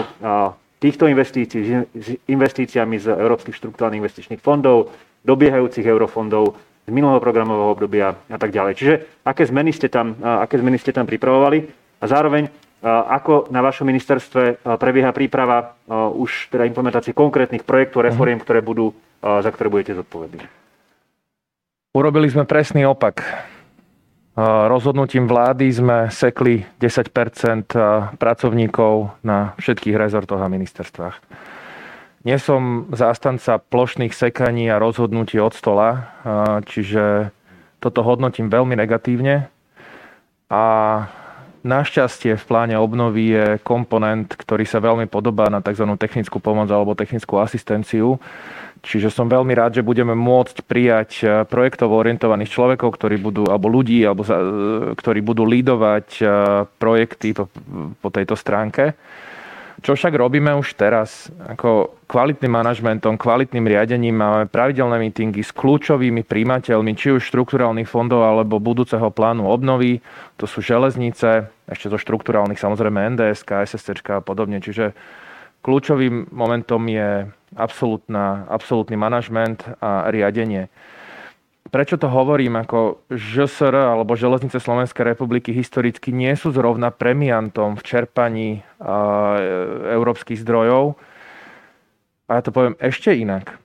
[0.79, 4.95] týchto investícií s investíciami z európskych štruktúrnych investičných fondov,
[5.27, 6.55] dobiehajúcich eurofondov,
[6.88, 8.73] z minulého programového obdobia a tak ďalej.
[8.79, 8.93] Čiže
[9.27, 11.67] aké zmeny ste tam, aké zmeny ste tam pripravovali
[11.99, 12.47] a zároveň
[12.88, 15.75] ako na vašom ministerstve prebieha príprava
[16.15, 18.07] už teda implementácie konkrétnych projektov, mhm.
[18.07, 20.47] reforiem, ktoré budú, za ktoré budete zodpovední?
[21.91, 23.25] Urobili sme presný opak.
[24.38, 27.73] Rozhodnutím vlády sme sekli 10%
[28.21, 31.17] pracovníkov na všetkých rezortoch a ministerstvách.
[32.21, 36.13] Nie som zástanca plošných sekaní a rozhodnutí od stola,
[36.69, 37.34] čiže
[37.82, 39.50] toto hodnotím veľmi negatívne.
[40.54, 40.65] A
[41.65, 45.89] našťastie v pláne obnovy je komponent, ktorý sa veľmi podobá na tzv.
[45.97, 48.21] technickú pomoc alebo technickú asistenciu,
[48.83, 53.71] Čiže som veľmi rád, že budeme môcť prijať e, projektovo orientovaných človekov, ktorí budú, alebo
[53.71, 54.45] ľudí, alebo za, e,
[54.97, 56.23] ktorí budú lídovať e,
[56.77, 57.49] projekty po,
[58.01, 58.93] po tejto stránke.
[59.77, 66.25] Čo však robíme už teraz, ako kvalitným manažmentom, kvalitným riadením, máme pravidelné meetingy s kľúčovými
[66.25, 70.01] príjimateľmi, či už štruktúrálnych fondov alebo budúceho plánu obnovy.
[70.41, 74.57] To sú železnice, ešte zo štruktúrálnych samozrejme NDS, SSC a podobne.
[74.57, 74.97] Čiže
[75.67, 80.67] Kľúčovým momentom je absolútny manažment a riadenie.
[81.67, 87.83] Prečo to hovorím ako ŽSR alebo Železnice Slovenskej republiky historicky nie sú zrovna premiantom v
[87.83, 88.63] čerpaní
[89.91, 90.95] európskych zdrojov?
[92.31, 93.60] A ja to poviem ešte inak.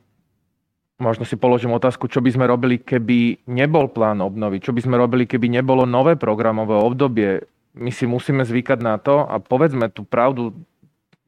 [0.99, 4.99] Možno si položím otázku, čo by sme robili, keby nebol plán obnovy, čo by sme
[4.99, 7.43] robili, keby nebolo nové programové obdobie.
[7.75, 10.55] My si musíme zvykať na to a povedzme tú pravdu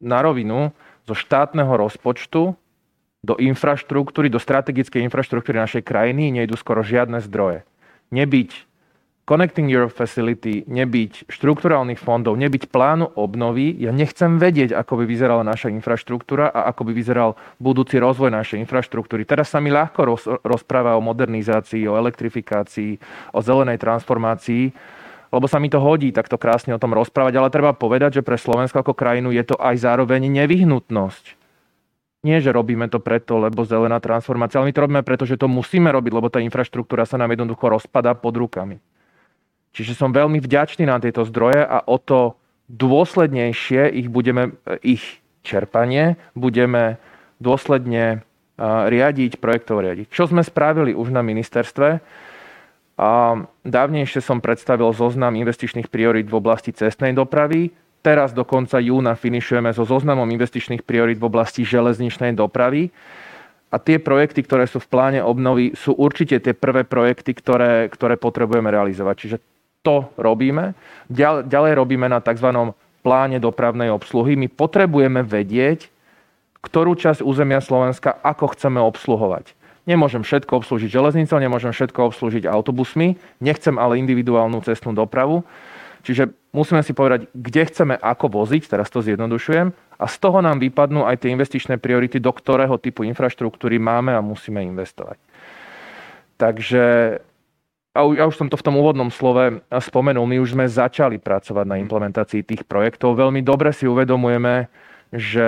[0.02, 2.56] na rovinu zo štátneho rozpočtu
[3.24, 7.64] do infraštruktúry, do strategickej infraštruktúry našej krajiny nejdu skoro žiadne zdroje.
[8.12, 8.68] Nebyť
[9.24, 15.40] Connecting Europe Facility, nebyť štrukturálnych fondov, nebyť plánu obnovy, ja nechcem vedieť, ako by vyzerala
[15.40, 19.24] naša infraštruktúra a ako by vyzeral budúci rozvoj našej infraštruktúry.
[19.24, 23.00] Teraz sa mi ľahko roz, rozpráva o modernizácii, o elektrifikácii,
[23.32, 24.76] o zelenej transformácii,
[25.34, 28.38] lebo sa mi to hodí takto krásne o tom rozprávať, ale treba povedať, že pre
[28.38, 31.42] Slovensko ako krajinu je to aj zároveň nevyhnutnosť.
[32.24, 35.50] Nie, že robíme to preto, lebo zelená transformácia, ale my to robíme preto, že to
[35.50, 38.80] musíme robiť, lebo tá infraštruktúra sa nám jednoducho rozpadá pod rukami.
[39.74, 42.38] Čiže som veľmi vďačný na tieto zdroje a o to
[42.70, 46.96] dôslednejšie ich budeme, ich čerpanie budeme
[47.42, 48.24] dôsledne
[48.62, 50.06] riadiť, projektov riadiť.
[50.08, 52.00] Čo sme spravili už na ministerstve?
[52.94, 57.74] A dávnejšie som predstavil zoznam investičných priorít v oblasti cestnej dopravy.
[58.04, 62.94] Teraz do konca júna finišujeme so zoznamom investičných priorít v oblasti železničnej dopravy.
[63.74, 68.14] A tie projekty, ktoré sú v pláne obnovy, sú určite tie prvé projekty, ktoré, ktoré
[68.14, 69.14] potrebujeme realizovať.
[69.18, 69.36] Čiže
[69.82, 70.78] to robíme.
[71.10, 72.70] Ďalej robíme na tzv.
[73.02, 74.38] pláne dopravnej obsluhy.
[74.38, 75.90] My potrebujeme vedieť,
[76.62, 79.52] ktorú časť územia Slovenska ako chceme obsluhovať.
[79.84, 85.44] Nemôžem všetko obslúžiť železnicou, nemôžem všetko obslúžiť autobusmi, nechcem ale individuálnu cestnú dopravu.
[86.04, 90.60] Čiže musíme si povedať, kde chceme ako voziť, teraz to zjednodušujem, a z toho nám
[90.60, 95.16] vypadnú aj tie investičné priority, do ktorého typu infraštruktúry máme a musíme investovať.
[96.36, 96.84] Takže
[97.94, 101.62] a ja už som to v tom úvodnom slove spomenul, my už sme začali pracovať
[101.62, 103.14] na implementácii tých projektov.
[103.14, 104.66] Veľmi dobre si uvedomujeme,
[105.14, 105.46] že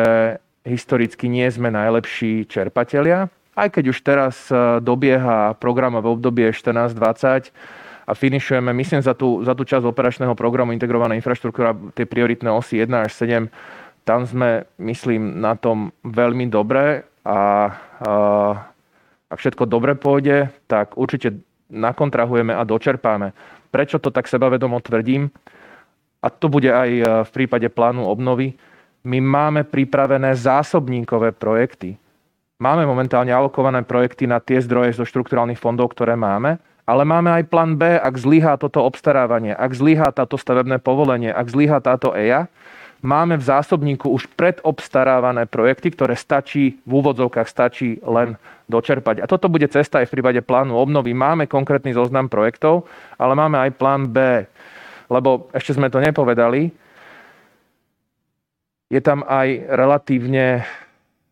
[0.62, 7.50] historicky nie sme najlepší čerpatelia, aj keď už teraz e, dobieha program v obdobie 14-20
[8.06, 12.84] a finišujeme, myslím, za tú, za tú časť operačného programu integrovaná infraštruktúra, tie prioritné osy
[12.84, 13.48] 1 až 7,
[14.06, 17.40] tam sme, myslím, na tom veľmi dobre a, a
[19.26, 21.34] ak všetko dobre pôjde, tak určite
[21.66, 23.34] nakontrahujeme a dočerpáme.
[23.74, 25.26] Prečo to tak sebavedomo tvrdím?
[26.22, 28.54] A to bude aj e, v prípade plánu obnovy.
[29.02, 31.98] My máme pripravené zásobníkové projekty.
[32.56, 36.56] Máme momentálne alokované projekty na tie zdroje zo štrukturálnych fondov, ktoré máme,
[36.88, 41.52] ale máme aj plán B, ak zlyhá toto obstarávanie, ak zlyhá táto stavebné povolenie, ak
[41.52, 42.48] zlyhá táto EIA,
[43.04, 48.40] máme v zásobníku už predobstarávané projekty, ktoré stačí, v úvodzovkách stačí len
[48.72, 49.20] dočerpať.
[49.20, 51.12] A toto bude cesta aj v prípade plánu obnovy.
[51.12, 52.88] Máme konkrétny zoznam projektov,
[53.20, 54.48] ale máme aj plán B.
[55.12, 56.72] Lebo ešte sme to nepovedali,
[58.88, 60.64] je tam aj relatívne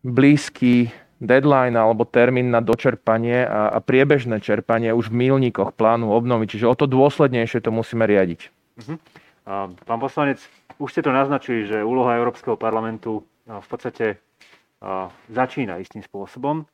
[0.02, 0.90] blízky
[1.24, 6.46] deadline alebo termín na dočerpanie a, a priebežné čerpanie už v milníkoch plánu obnovy.
[6.46, 8.40] Čiže o to dôslednejšie to musíme riadiť.
[8.80, 8.96] Uh-huh.
[9.84, 10.40] Pán poslanec,
[10.80, 14.20] už ste to naznačili, že úloha Európskeho parlamentu v podstate
[15.28, 16.64] začína istým spôsobom.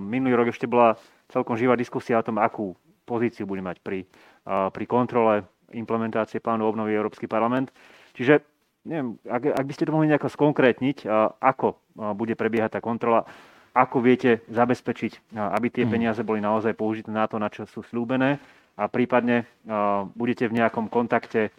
[0.00, 0.96] Minulý rok ešte bola
[1.28, 2.76] celkom živá diskusia o tom, akú
[3.08, 4.04] pozíciu bude mať pri,
[4.44, 7.72] pri kontrole implementácie plánu obnovy Európsky parlament.
[8.16, 8.40] Čiže
[8.88, 11.04] neviem, ak, ak by ste to mohli nejako skonkrétniť,
[11.40, 11.80] ako
[12.16, 13.28] bude prebiehať tá kontrola,
[13.78, 15.92] ako viete zabezpečiť, aby tie mhm.
[15.94, 18.42] peniaze boli naozaj použité na to, na čo sú slúbené
[18.74, 19.46] a prípadne
[20.14, 21.54] budete v nejakom kontakte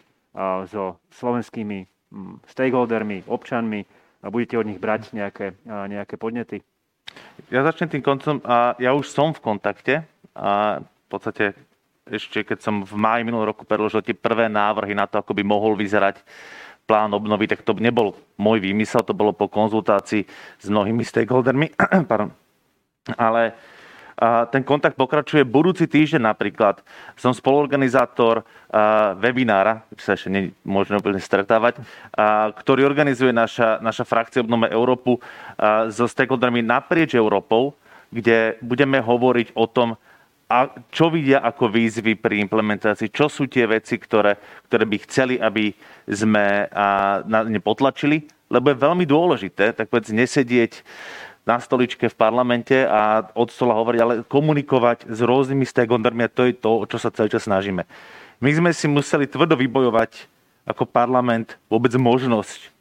[0.70, 3.82] so slovenskými mm, stakeholdermi, občanmi
[4.22, 6.62] a budete od nich brať nejaké, nejaké podnety?
[7.50, 8.38] Ja začnem tým koncom.
[8.46, 10.06] A ja už som v kontakte
[10.38, 11.58] a v podstate
[12.10, 15.42] ešte keď som v máji minulého roku predložil tie prvé návrhy na to, ako by
[15.46, 16.18] mohol vyzerať
[16.90, 20.26] plán obnovy, tak to nebol môj výmysel, to bolo po konzultácii
[20.58, 21.70] s mnohými stakeholdermi.
[23.14, 23.54] Ale
[24.50, 26.84] ten kontakt pokračuje budúci týždeň napríklad.
[27.16, 28.44] Som spoluorganizátor
[29.16, 31.80] webinára, sa ešte nemôžeme úplne stretávať,
[32.60, 35.16] ktorý organizuje naša, naša frakcia Obnome Európu
[35.88, 37.72] so stakeholdermi naprieč Európou,
[38.12, 39.96] kde budeme hovoriť o tom,
[40.50, 44.34] a čo vidia ako výzvy pri implementácii, čo sú tie veci, ktoré,
[44.66, 45.70] ktoré by chceli, aby
[46.10, 46.66] sme
[47.30, 50.82] na ne potlačili, lebo je veľmi dôležité, tak povedz, nesedieť
[51.46, 56.50] na stoličke v parlamente a od stola hovoriť, ale komunikovať s rôznymi stakeholdermi a to
[56.50, 57.86] je to, o čo sa celý čas snažíme.
[58.42, 60.26] My sme si museli tvrdo vybojovať
[60.66, 62.74] ako parlament vôbec možnosť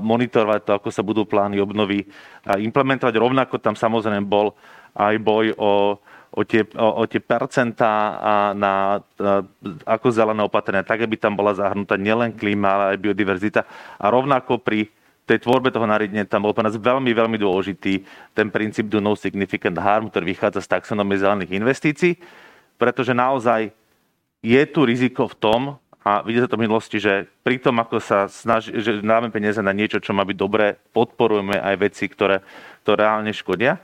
[0.00, 2.08] monitorovať to, ako sa budú plány obnovy
[2.48, 3.14] implementovať.
[3.14, 4.56] Rovnako tam samozrejme bol
[4.96, 5.98] aj boj o,
[6.34, 8.18] o tie, o, o tie percentá
[8.58, 9.46] na, na,
[9.86, 13.60] ako zelené opatrenia, tak aby tam bola zahrnutá nielen klíma, ale aj biodiverzita.
[14.02, 14.90] A rovnako pri
[15.24, 19.14] tej tvorbe toho nariadenia tam bol pre nás veľmi, veľmi dôležitý ten princíp do no
[19.14, 22.18] significant harm, ktorý vychádza z taxonomie zelených investícií,
[22.76, 23.72] pretože naozaj
[24.44, 25.60] je tu riziko v tom,
[26.04, 29.72] a vidíte to v minulosti, že pri tom, ako sa snaží, že dáme peniaze na
[29.72, 32.44] niečo, čo má byť dobré, podporujeme aj veci, ktoré
[32.84, 33.80] to reálne škodia.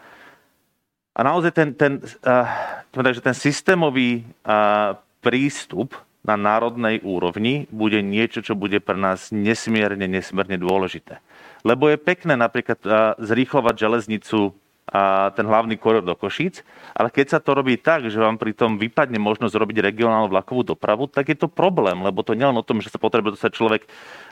[1.14, 1.92] A naozaj ten, ten,
[2.22, 2.46] uh,
[2.94, 10.60] ten systémový uh, prístup na národnej úrovni bude niečo, čo bude pre nás nesmierne, nesmierne
[10.60, 11.24] dôležité.
[11.64, 12.80] Lebo je pekné napríklad
[13.20, 14.52] zrýchlovať železnicu
[14.90, 16.66] a ten hlavný koridor do Košíc,
[16.98, 21.06] ale keď sa to robí tak, že vám pritom vypadne možnosť robiť regionálnu vlakovú dopravu,
[21.06, 23.82] tak je to problém, lebo to nie len o tom, že sa potrebuje dostať človek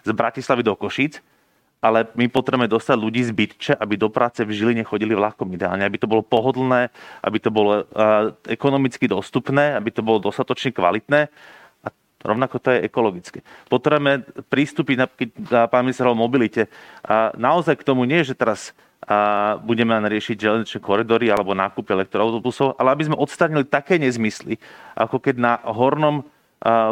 [0.02, 1.22] z Bratislavy do Košíc,
[1.78, 5.86] ale my potrebujeme dostať ľudí z Bytče, aby do práce v Žiline chodili vlakom ideálne,
[5.86, 6.90] aby to bolo pohodlné,
[7.22, 7.86] aby to bolo
[8.50, 11.30] ekonomicky dostupné, aby to bolo dostatočne kvalitné
[11.82, 11.88] a
[12.26, 13.38] rovnako to je ekologické.
[13.70, 16.66] Potrebujeme prístupy, na pán minister o mobilite.
[17.06, 18.74] A naozaj k tomu nie, že teraz
[19.08, 24.60] a budeme len riešiť železničné koridory alebo nákup elektroautobusov, ale aby sme odstranili také nezmysly,
[24.92, 26.28] ako keď na hornom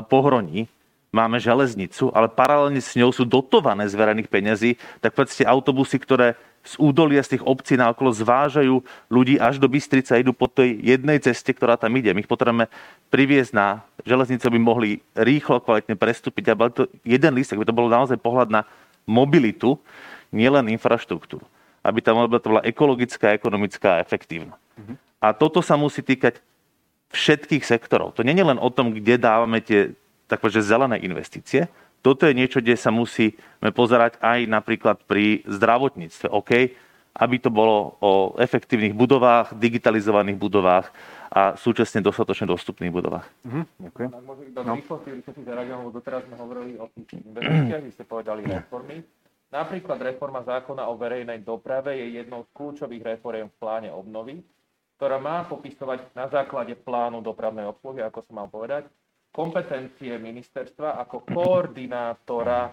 [0.09, 0.71] pohroní
[1.17, 6.37] máme železnicu, ale paralelne s ňou sú dotované z verejných peňazí, tak povedzte autobusy, ktoré
[6.67, 10.51] z údolia z tých obcí na okolo zvážajú ľudí až do Bystrice a idú po
[10.51, 12.11] tej jednej ceste, ktorá tam ide.
[12.11, 12.67] My ich potrebujeme
[13.09, 16.53] priviesť na železnicu, aby mohli rýchlo, kvalitne prestúpiť.
[16.53, 18.67] A to jeden list, aby to bolo naozaj pohľad na
[19.07, 19.79] mobilitu,
[20.35, 21.47] nielen infraštruktúru.
[21.87, 24.59] Aby tá mobilita bola ekologická, ekonomická a efektívna.
[24.75, 24.97] Mm-hmm.
[25.23, 26.43] A toto sa musí týkať
[27.15, 28.19] všetkých sektorov.
[28.19, 29.95] To nie je len o tom, kde dávame tie
[30.29, 31.71] takže zelené investície.
[32.03, 36.31] Toto je niečo, kde sa musíme pozerať aj napríklad pri zdravotníctve.
[36.31, 36.51] OK,
[37.17, 40.93] aby to bolo o efektívnych budovách, digitalizovaných budovách
[41.33, 43.27] a súčasne dostatočne dostupných budovách.
[43.43, 44.11] Mm-hmm, ďakujem.
[44.13, 44.75] Ak môžem iba no.
[44.77, 45.11] rýchlosti,
[45.43, 49.03] lebo doteraz sme hovorili o tých investíciách, vy ste povedali reformy.
[49.47, 54.43] Napríklad reforma zákona o verejnej doprave je jednou z kľúčových reforiem v pláne obnovy,
[54.99, 58.91] ktorá má popisovať na základe plánu dopravnej obsluhy, ako som mal povedať,
[59.37, 62.73] kompetencie ministerstva ako koordinátora,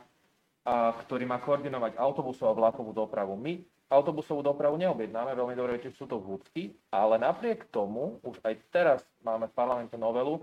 [1.04, 3.36] ktorý má koordinovať autobusovú a vlakovú dopravu.
[3.36, 3.60] My
[3.92, 9.00] autobusovú dopravu neobjednáme, veľmi dobre viete, sú to vúcky, ale napriek tomu už aj teraz
[9.28, 10.40] máme v parlamente novelu,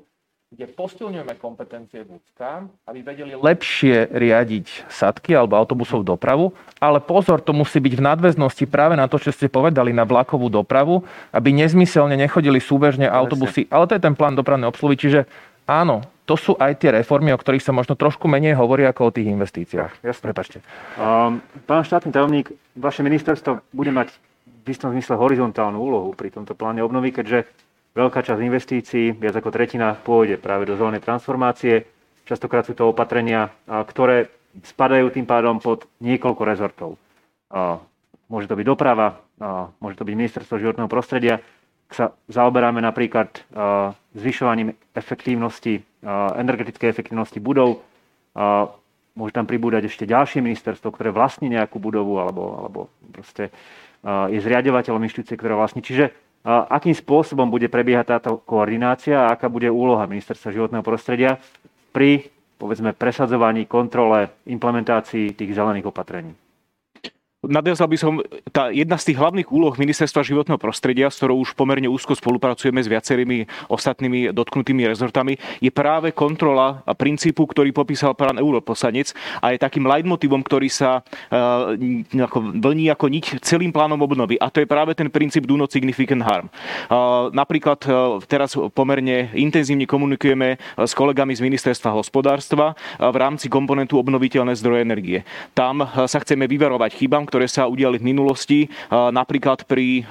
[0.51, 6.51] kde posilňujeme kompetencie vúckám, aby vedeli lepšie riadiť sadky alebo autobusovú dopravu,
[6.83, 10.51] ale pozor, to musí byť v nadväznosti práve na to, čo ste povedali, na vlakovú
[10.51, 15.31] dopravu, aby nezmyselne nechodili súbežne autobusy, ale to je ten plán dopravnej obsluhy, čiže
[15.71, 19.14] áno, to sú aj tie reformy, o ktorých sa možno trošku menej hovorí ako o
[19.14, 20.03] tých investíciách.
[20.03, 20.23] Jasne.
[20.27, 20.59] Prepačte.
[20.99, 21.39] Um,
[21.71, 24.11] pán štátny tajomník, vaše ministerstvo bude mať
[24.45, 27.47] v istom zmysle horizontálnu úlohu pri tomto pláne obnovy, keďže
[27.97, 31.83] veľká časť investícií, viac ako tretina, pôjde práve do zelenej transformácie.
[32.23, 34.31] Častokrát sú to opatrenia, ktoré
[34.62, 36.91] spadajú tým pádom pod niekoľko rezortov.
[38.31, 39.18] Môže to byť doprava,
[39.83, 41.43] môže to byť ministerstvo životného prostredia,
[41.95, 47.82] sa zaoberáme napríklad uh, zvyšovaním efektívnosti, uh, energetickej efektívnosti budov.
[48.34, 48.70] Uh,
[49.18, 52.80] môže tam pribúdať ešte ďalšie ministerstvo, ktoré vlastní nejakú budovu alebo, alebo
[53.11, 53.51] proste
[54.07, 55.84] je zriadovateľom inštitúcie, ktoré vlastní.
[55.84, 56.09] Čiže
[56.47, 61.36] akým spôsobom bude prebiehať táto koordinácia a aká bude úloha ministerstva životného prostredia
[61.93, 66.36] pri povedzme presadzovaní, kontrole, implementácii tých zelených opatrení.
[67.41, 68.20] Nadviazal by som,
[68.53, 72.84] tá jedna z tých hlavných úloh Ministerstva životného prostredia, s ktorou už pomerne úzko spolupracujeme
[72.84, 79.59] s viacerými ostatnými dotknutými rezortami, je práve kontrola princípu, ktorý popísal pán europoslanec a je
[79.64, 81.72] takým leitmotivom, ktorý sa uh,
[82.12, 84.36] ako, vlní ako niť celým plánom obnovy.
[84.36, 86.53] A to je práve ten princíp do not significant harm.
[86.93, 93.97] Uh, napríklad uh, teraz pomerne intenzívne komunikujeme s kolegami z Ministerstva hospodárstva v rámci komponentu
[93.97, 95.24] obnoviteľné zdroje energie.
[95.57, 100.03] Tam sa chceme vyvarovať chybám, ktoré sa udiali v minulosti, napríklad pri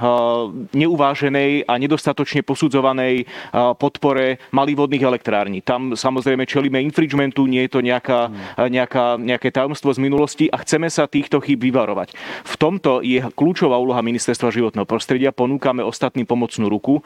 [0.71, 3.27] neuváženej a nedostatočne posudzovanej
[3.75, 5.59] podpore malých elektrární.
[5.59, 10.87] Tam samozrejme čelíme infringementu, nie je to nejaká, nejaká, nejaké tajomstvo z minulosti a chceme
[10.87, 12.15] sa týchto chýb vyvarovať.
[12.47, 15.35] V tomto je kľúčová úloha Ministerstva životného prostredia.
[15.35, 17.03] Ponúkame ostatným pomocnú ruku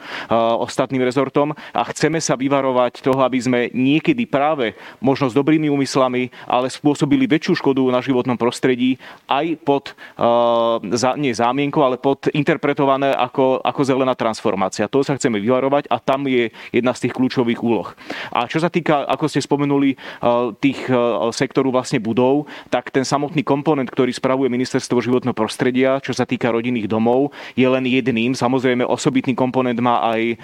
[0.60, 6.30] ostatným rezortom a chceme sa vyvarovať toho, aby sme niekedy práve možno s dobrými úmyslami,
[6.44, 13.14] ale spôsobili väčšiu škodu na životnom prostredí aj pod uh, nie zámienkou, ale pod interpretované
[13.14, 14.90] ako, ako zelená transformácia.
[14.90, 17.94] To sa chceme vyvarovať a tam je jedna z tých kľúčových úloh.
[18.34, 23.06] A čo sa týka, ako ste spomenuli, uh, tých uh, sektoru vlastne budov, tak ten
[23.06, 28.34] samotný komponent, ktorý spravuje Ministerstvo životného prostredia, čo sa týka rodinných domov, je len jedným.
[28.34, 30.36] Samozrejme, osobitný komponent má aj,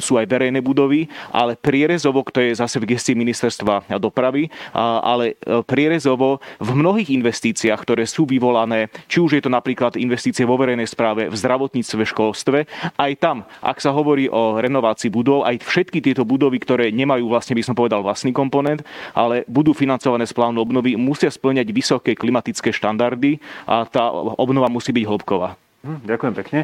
[0.00, 5.36] sú aj verejné budovy, ale prierezovo, to je zase v gestii Ministerstva dopravy, ale
[5.68, 10.56] prierezovo v mnohých investíciách, ktoré sú vyvolané vyvolané, či už je to napríklad investície vo
[10.56, 12.58] verejnej správe, v zdravotníctve, v školstve.
[12.96, 17.52] Aj tam, ak sa hovorí o renovácii budov, aj všetky tieto budovy, ktoré nemajú vlastne,
[17.52, 18.80] by som povedal, vlastný komponent,
[19.12, 23.36] ale budú financované z plánu obnovy, musia splňať vysoké klimatické štandardy
[23.68, 24.08] a tá
[24.40, 25.52] obnova musí byť hĺbková.
[25.84, 26.60] Hm, ďakujem pekne.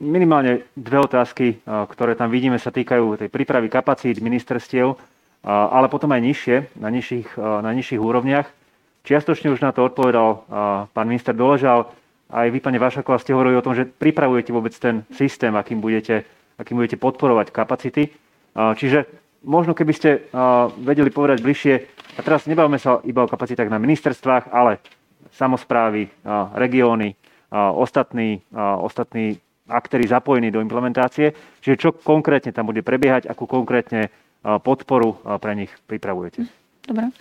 [0.00, 5.00] Minimálne dve otázky, ktoré tam vidíme, sa týkajú tej prípravy kapacít ministerstiev.
[5.48, 8.63] ale potom aj nižšie, na nižších, na nižších úrovniach.
[9.04, 10.48] Čiastočne už na to odpovedal
[10.90, 11.92] pán minister Doležal.
[12.32, 16.24] Aj vy, pani Vašaková, ste hovorili o tom, že pripravujete vôbec ten systém, akým budete,
[16.56, 18.08] akým budete podporovať kapacity.
[18.56, 19.04] Čiže
[19.44, 20.24] možno keby ste
[20.80, 21.74] vedeli povedať bližšie,
[22.16, 24.80] a teraz nebavíme sa iba o kapacitách na ministerstvách, ale
[25.36, 26.08] samozprávy,
[26.56, 27.12] regióny,
[27.52, 29.36] ostatní, ostatní
[29.68, 31.36] aktéry zapojení do implementácie.
[31.60, 34.08] Čiže čo konkrétne tam bude prebiehať, akú konkrétne
[34.42, 36.48] podporu pre nich pripravujete?
[36.88, 37.12] Dobre.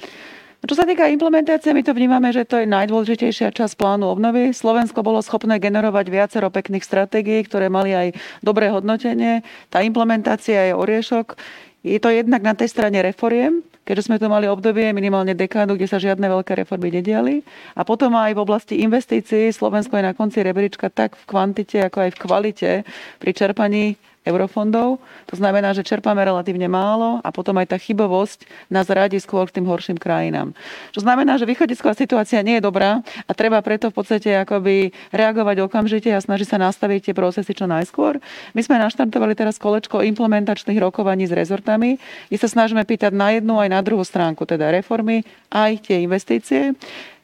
[0.63, 4.55] Čo sa týka implementácie, my to vnímame, že to je najdôležitejšia časť plánu obnovy.
[4.55, 8.07] Slovensko bolo schopné generovať viacero pekných stratégií, ktoré mali aj
[8.39, 9.43] dobré hodnotenie.
[9.67, 11.35] Tá implementácia je oriešok.
[11.83, 15.91] Je to jednak na tej strane reforiem, keďže sme tu mali obdobie minimálne dekádu, kde
[15.91, 17.43] sa žiadne veľké reformy nediali.
[17.75, 22.07] A potom aj v oblasti investícií Slovensko je na konci rebríčka tak v kvantite, ako
[22.07, 22.71] aj v kvalite
[23.19, 25.03] pri čerpaní eurofondov.
[25.29, 29.59] To znamená, že čerpáme relatívne málo a potom aj tá chybovosť nás radí skôr k
[29.59, 30.55] tým horším krajinám.
[30.95, 35.67] To znamená, že východisková situácia nie je dobrá a treba preto v podstate akoby reagovať
[35.67, 38.23] okamžite a snažiť sa nastaviť tie procesy čo najskôr.
[38.55, 41.99] My sme naštartovali teraz kolečko implementačných rokovaní s rezortami,
[42.31, 46.73] kde sa snažíme pýtať na jednu aj na druhú stránku, teda reformy, aj tie investície.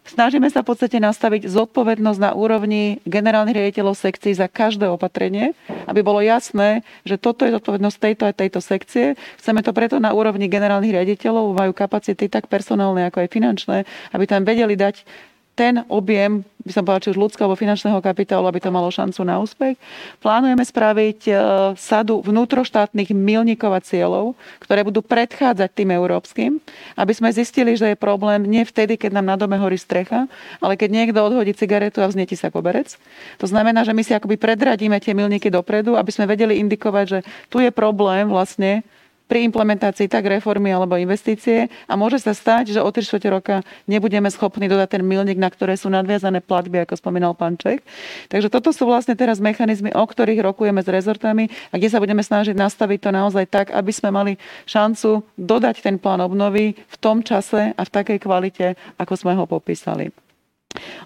[0.10, 5.54] Snažíme sa v podstate nastaviť zodpovednosť na úrovni generálnych riaditeľov sekcií za každé opatrenie,
[5.86, 9.14] aby bolo jasné, že toto je zodpovednosť tejto a tejto sekcie.
[9.38, 13.78] Chceme to preto na úrovni generálnych riaditeľov, majú kapacity tak personálne ako aj finančné,
[14.10, 15.06] aby tam vedeli dať
[15.60, 19.28] ten objem, by som povedala, či už ľudského alebo finančného kapitálu, aby to malo šancu
[19.28, 19.76] na úspech.
[20.24, 21.32] Plánujeme spraviť e,
[21.76, 26.64] sadu vnútroštátnych milníkov a cieľov, ktoré budú predchádzať tým európskym,
[26.96, 30.32] aby sme zistili, že je problém nie vtedy, keď nám na dome horí strecha,
[30.64, 32.96] ale keď niekto odhodí cigaretu a vznieti sa koberec.
[33.44, 37.20] To znamená, že my si akoby predradíme tie milníky dopredu, aby sme vedeli indikovať, že
[37.52, 38.88] tu je problém vlastne
[39.30, 44.26] pri implementácii tak reformy alebo investície a môže sa stať, že o 3 roka nebudeme
[44.34, 47.86] schopní dodať ten milník, na ktoré sú nadviazané platby, ako spomínal pán Ček.
[48.34, 52.26] Takže toto sú vlastne teraz mechanizmy, o ktorých rokujeme s rezortami a kde sa budeme
[52.26, 54.34] snažiť nastaviť to naozaj tak, aby sme mali
[54.66, 59.46] šancu dodať ten plán obnovy v tom čase a v takej kvalite, ako sme ho
[59.46, 60.10] popísali.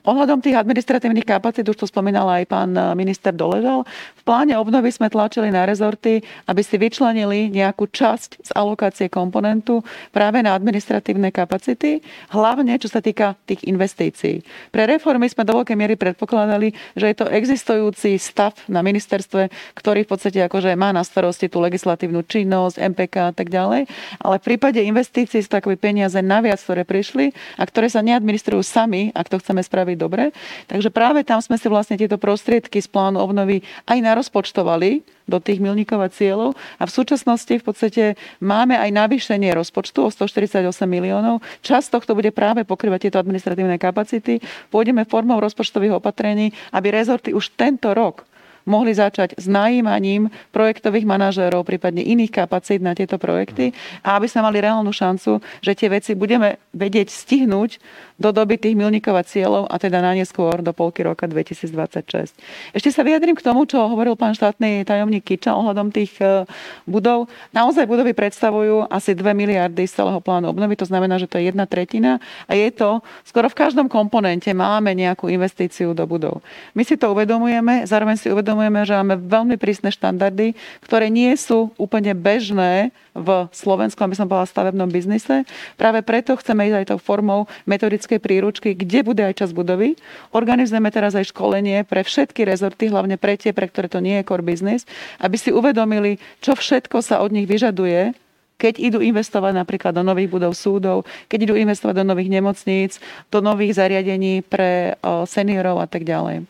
[0.04, 3.88] Ohľadom tých administratívnych kapacít, už to spomínal aj pán eh, minister Doležal,
[4.20, 6.20] v pláne obnovy sme tlačili na rezorty,
[6.52, 9.80] aby si vyčlenili nejakú časť z alokácie komponentu
[10.12, 12.04] práve na administratívne kapacity,
[12.36, 14.44] hlavne čo sa týka tých investícií.
[14.76, 19.48] Pre reformy sme do veľkej miery predpokladali, že je to existujúci stav na ministerstve,
[19.80, 23.88] ktorý v podstate akože má na starosti tú legislatívnu činnosť, MPK a tak ďalej,
[24.20, 29.08] ale v prípade investícií sú takové peniaze naviac, ktoré prišli a ktoré sa neadministrujú sami,
[29.16, 30.34] ak to chceme chceme spraviť dobre.
[30.66, 35.62] Takže práve tam sme si vlastne tieto prostriedky z plánu obnovy aj narozpočtovali do tých
[35.62, 38.04] milníkov a cieľov a v súčasnosti v podstate
[38.42, 41.46] máme aj navýšenie rozpočtu o 148 miliónov.
[41.62, 44.42] Časť tohto bude práve pokrývať tieto administratívne kapacity.
[44.74, 48.26] Pôjdeme formou rozpočtových opatrení, aby rezorty už tento rok
[48.64, 54.48] mohli začať s najímaním projektových manažérov, prípadne iných kapacít na tieto projekty a aby sme
[54.48, 57.78] mali reálnu šancu, že tie veci budeme vedieť stihnúť
[58.18, 62.40] do doby tých milníkov a cieľov a teda na neskôr do polky roka 2026.
[62.72, 66.48] Ešte sa vyjadrím k tomu, čo hovoril pán štátny tajomník Kiča ohľadom tých e,
[66.88, 67.28] budov.
[67.52, 71.52] Naozaj budovy predstavujú asi 2 miliardy z celého plánu obnovy, to znamená, že to je
[71.52, 76.40] jedna tretina a je to skoro v každom komponente máme nejakú investíciu do budov.
[76.78, 80.54] My si to uvedomujeme, zároveň si uvedomujeme, uvedomujeme, že máme veľmi prísne štandardy,
[80.86, 85.50] ktoré nie sú úplne bežné v slovenskom, aby som povedala, stavebnom biznise.
[85.74, 89.98] Práve preto chceme ísť aj tou formou metodickej príručky, kde bude aj čas budovy.
[90.38, 94.28] Organizujeme teraz aj školenie pre všetky rezorty, hlavne pre tie, pre ktoré to nie je
[94.30, 94.86] core business,
[95.18, 98.14] aby si uvedomili, čo všetko sa od nich vyžaduje,
[98.54, 103.44] keď idú investovať napríklad do nových budov súdov, keď idú investovať do nových nemocníc, do
[103.44, 104.96] nových zariadení pre
[105.28, 106.48] seniorov a tak ďalej.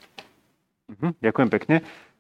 [0.92, 1.78] Mhm, ďakujem pekne.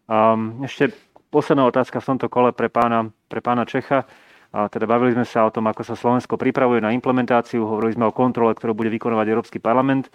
[0.08, 0.96] Um, ešte
[1.28, 4.08] posledná otázka v tomto kole pre pána, pre pána Čecha.
[4.54, 8.06] A teda bavili sme sa o tom, ako sa Slovensko pripravuje na implementáciu, hovorili sme
[8.06, 10.14] o kontrole, ktorú bude vykonovať Európsky parlament.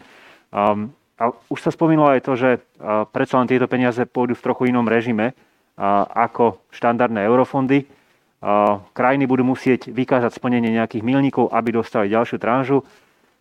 [0.54, 4.44] Um, a už sa spomínalo aj to, že uh, predsa len tieto peniaze pôjdu v
[4.46, 7.90] trochu inom režime uh, ako štandardné eurofondy.
[8.38, 12.86] Uh, krajiny budú musieť vykázať splnenie nejakých milníkov, aby dostali ďalšiu tranžu.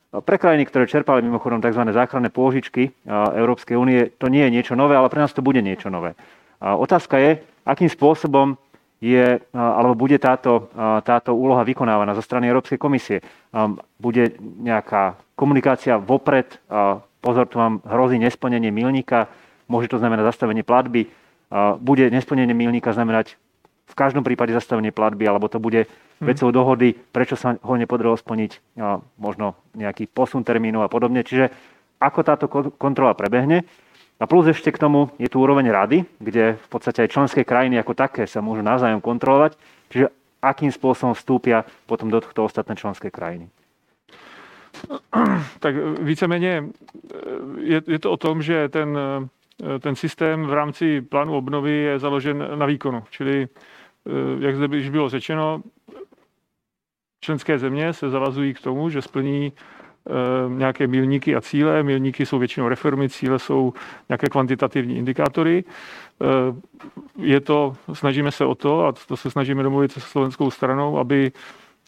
[0.08, 1.84] Pre krajiny, ktoré čerpali mimochodom tzv.
[1.92, 5.92] záchranné pôžičky Európskej únie, to nie je niečo nové, ale pre nás to bude niečo
[5.92, 6.16] nové.
[6.64, 8.56] Otázka je, akým spôsobom
[9.04, 10.72] je, alebo bude táto,
[11.04, 13.20] táto úloha vykonávaná zo strany Európskej komisie.
[14.00, 16.56] Bude nejaká komunikácia vopred,
[17.20, 19.28] pozor, tu vám hrozí nesplnenie milníka,
[19.68, 21.12] môže to znamenať zastavenie platby,
[21.84, 23.36] bude nesplnenie milníka znamenať
[23.88, 25.86] v každom prípade zastavenie platby, alebo to bude
[26.20, 28.78] vecou dohody, prečo sa ho nepodarilo splniť,
[29.18, 31.22] možno nejaký posun termínov a podobne.
[31.22, 31.54] Čiže
[31.98, 32.46] ako táto
[32.78, 33.66] kontrola prebehne.
[34.18, 37.78] A plus ešte k tomu je tu úroveň rady, kde v podstate aj členské krajiny
[37.78, 39.54] ako také sa môžu navzájom kontrolovať,
[39.94, 40.10] čiže
[40.42, 43.50] akým spôsobom vstúpia potom do tohto ostatné členské krajiny.
[45.60, 46.64] Tak víceméně
[47.58, 48.98] je, je to o tom, že ten,
[49.80, 53.04] ten systém v rámci plánu obnovy je založen na výkonu.
[53.10, 53.48] Čili,
[54.40, 55.62] jak zde již bylo řečeno,
[57.22, 59.54] členské země se zavazují k tomu, že splní
[60.10, 61.84] Eh, nějaké milníky a cíle.
[61.84, 63.74] Milníky jsou většinou reformy, cíle jsou
[64.10, 65.64] nějaké kvantitativní indikátory.
[66.22, 66.26] Eh,
[67.18, 71.32] je to, snažíme se o to, a to se snažíme domluvit se slovenskou stranou, aby,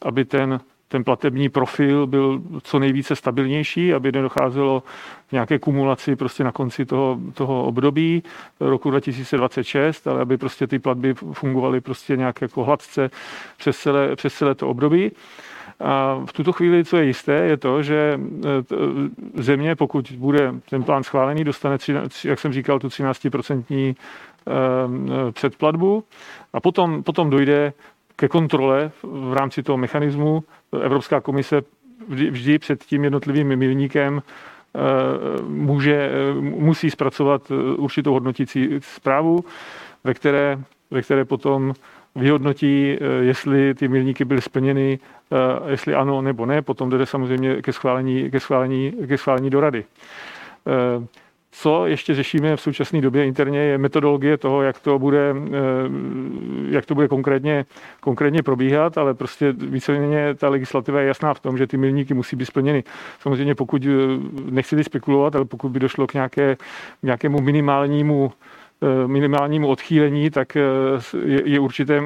[0.01, 0.59] aby ten,
[0.89, 4.83] ten platební profil byl co nejvíce stabilnější, aby nedocházelo
[5.29, 8.23] k nějaké kumulaci prostě na konci toho, toho období
[8.59, 13.09] roku 2026, ale aby prostě ty platby fungovaly prostě nějak jako hladce
[13.57, 15.11] přes celé, přes celé to období.
[15.79, 18.19] A v tuto chvíli, co je jisté, je to, že
[19.37, 21.77] e, země, pokud bude ten plán schválený, dostane,
[22.23, 26.03] jak jsem říkal, tu 13% e, předplatbu
[26.53, 27.73] a potom, potom dojde
[28.19, 30.43] ke kontrole v rámci toho mechanismu.
[30.81, 31.61] Evropská komise
[32.07, 36.11] vždy, vždy před tím jednotlivým milníkem e, může,
[36.41, 39.45] musí zpracovat určitou hodnotící zprávu,
[40.03, 40.59] ve které,
[40.91, 41.73] ve které potom
[42.15, 44.99] vyhodnotí, jestli ty milníky byly splněny
[45.31, 49.59] Eh, jestli ano nebo ne, potom jde samozřejmě ke schválení, ke schválení, ke schválení do
[49.59, 49.85] rady.
[51.49, 55.59] Eh, co ještě řešíme v současné době interně, je metodologie toho, jak to bude, eh,
[56.69, 57.65] jak to bude konkrétně,
[57.99, 62.35] konkrétně probíhat, ale prostě víceméně ta legislativa je jasná v tom, že ty milníky musí
[62.35, 62.83] být splněny.
[63.19, 63.87] Samozřejmě pokud,
[64.49, 66.57] nechci spekulovat, ale pokud by došlo k nějaké,
[67.03, 68.58] nějakému minimálnímu Eh,
[69.07, 70.61] minimálnímu odchýlení, tak eh,
[71.25, 72.01] je, určitě,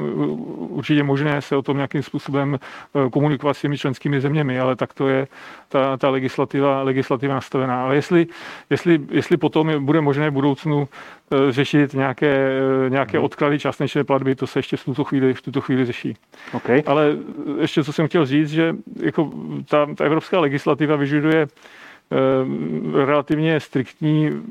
[0.58, 4.94] určitě možné se o tom nějakým způsobem eh, komunikovat s těmi členskými zeměmi, ale tak
[4.94, 5.28] to je
[5.70, 7.84] ta, ta legislativa, legislativa nastavená.
[7.84, 8.28] Ale jestli,
[8.70, 10.88] jestli, jestli potom bude možné v budoucnu
[11.50, 12.50] řešit nějaké,
[12.90, 13.26] nějaké mhm.
[13.26, 16.18] odklady částečné platby, to se ještě v tuto chvíli, v tuto chvíli řeší.
[16.54, 16.84] Okay.
[16.86, 17.18] Ale
[17.62, 19.32] ještě co jsem chtěl říct, že jako
[19.70, 21.48] ta, ta evropská legislativa vyžaduje
[23.06, 24.44] relativně striktní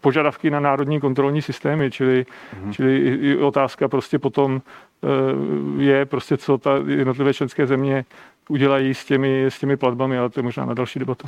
[0.00, 2.26] požadavky na národní kontrolní systémy, čili,
[2.64, 2.72] mm.
[2.72, 8.04] čili i otázka prostě potom eh, je prostě, co ta jednotlivé členské země
[8.48, 11.26] udělají s těmi, s těmi platbami, ale to je možná na další debatu.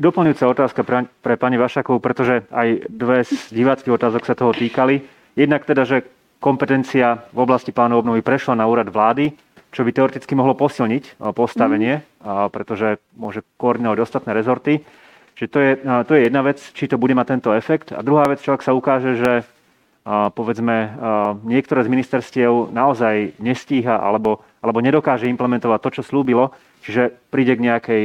[0.00, 5.04] Doplňujúca otázka pre, pre pani Vašakovú, pretože aj dve z diváckých otázok sa toho týkali.
[5.36, 6.08] Jednak teda, že
[6.40, 9.36] kompetencia v oblasti plánu obnovy prešla na úrad vlády,
[9.76, 12.48] čo by teoreticky mohlo posilniť eh, postavenie, mm.
[12.48, 14.80] pretože môže koordinovať ostatné rezorty.
[15.36, 15.72] Čiže to je,
[16.08, 17.92] to je jedna vec, či to bude mať tento efekt.
[17.92, 19.44] A druhá vec, čo ak sa ukáže, že
[20.06, 20.96] povedzme
[21.44, 26.56] niektoré z ministerstiev naozaj nestíha alebo, alebo nedokáže implementovať to, čo slúbilo,
[26.88, 28.02] čiže príde k nejakej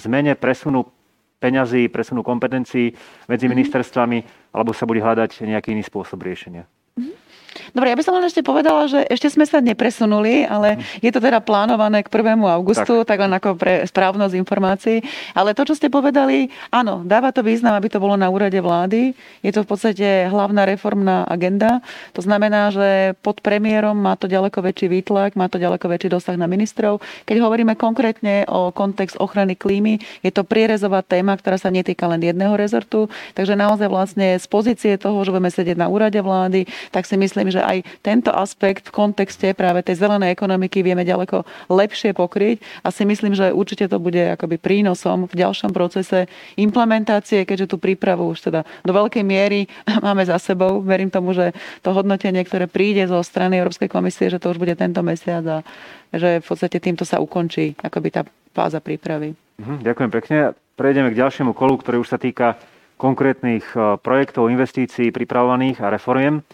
[0.00, 0.88] zmene, presunu
[1.36, 2.94] peňazí, presunu kompetencií
[3.26, 3.52] medzi mhm.
[3.56, 4.18] ministerstvami,
[4.54, 6.68] alebo sa bude hľadať nejaký iný spôsob riešenia.
[7.00, 7.29] Mm-hmm.
[7.74, 11.02] Dobre, ja by som len ešte povedala, že ešte sme sa nepresunuli, ale mhm.
[11.02, 12.38] je to teda plánované k 1.
[12.46, 15.02] augustu, tak, tak len ako pre správnosť informácií.
[15.34, 19.12] Ale to, čo ste povedali, áno, dáva to význam, aby to bolo na úrade vlády.
[19.42, 21.82] Je to v podstate hlavná reformná agenda.
[22.14, 26.36] To znamená, že pod premiérom má to ďaleko väčší výtlak, má to ďaleko väčší dosah
[26.38, 27.02] na ministrov.
[27.26, 32.22] Keď hovoríme konkrétne o kontext ochrany klímy, je to prierezová téma, ktorá sa netýka len
[32.22, 33.10] jedného rezortu.
[33.34, 37.39] Takže naozaj vlastne z pozície toho, že budeme sedieť na úrade vlády, tak si myslím,
[37.40, 42.60] myslím, že aj tento aspekt v kontexte práve tej zelenej ekonomiky vieme ďaleko lepšie pokryť
[42.84, 46.28] a si myslím, že určite to bude akoby prínosom v ďalšom procese
[46.60, 49.64] implementácie, keďže tú prípravu už teda do veľkej miery
[50.06, 50.84] máme za sebou.
[50.84, 54.76] Verím tomu, že to hodnotenie, ktoré príde zo strany Európskej komisie, že to už bude
[54.76, 55.58] tento mesiac a
[56.12, 58.22] že v podstate týmto sa ukončí akoby tá
[58.52, 59.32] fáza prípravy.
[59.56, 60.38] Mhm, ďakujem pekne.
[60.76, 62.60] Prejdeme k ďalšiemu kolu, ktorý už sa týka
[63.00, 66.44] konkrétnych eh, projektov, investícií pripravovaných a reformiem.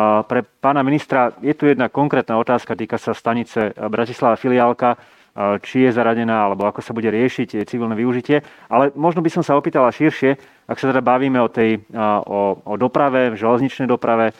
[0.00, 4.96] Pre pána ministra je tu jedna konkrétna otázka, týka sa stanice Bratislava filiálka,
[5.60, 8.40] či je zaradená, alebo ako sa bude riešiť civilné využitie.
[8.72, 12.74] Ale možno by som sa opýtala širšie, ak sa teda bavíme o, tej, o, o
[12.80, 14.32] doprave, železničnej doprave,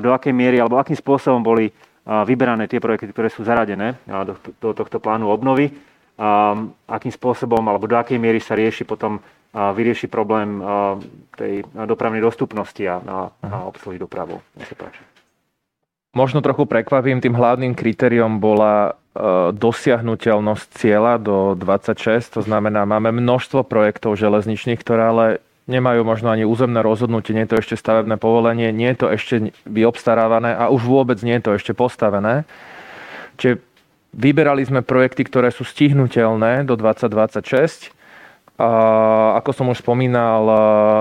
[0.00, 1.68] do akej miery alebo akým spôsobom boli
[2.08, 5.68] vyberané tie projekty, ktoré sú zaradené do, do tohto plánu obnovy,
[6.88, 9.20] akým spôsobom alebo do akej miery sa rieši potom
[9.54, 10.60] vyrieši problém
[11.38, 14.42] tej dopravnej dostupnosti a na, na obsluhy dopravu.
[14.58, 15.00] Nech sa páči.
[16.16, 18.92] Možno trochu prekvapím, tým hlavným kritériom bola e,
[19.54, 22.40] dosiahnutelnosť cieľa do 26.
[22.40, 25.26] To znamená, máme množstvo projektov železničných, ktoré ale
[25.68, 29.34] nemajú možno ani územné rozhodnutie, nie je to ešte stavebné povolenie, nie je to ešte
[29.68, 32.48] vyobstarávané a už vôbec nie je to ešte postavené.
[33.36, 33.60] Čiže
[34.16, 37.97] vyberali sme projekty, ktoré sú stihnutelné do 2026.
[38.58, 40.42] Ako som už spomínal,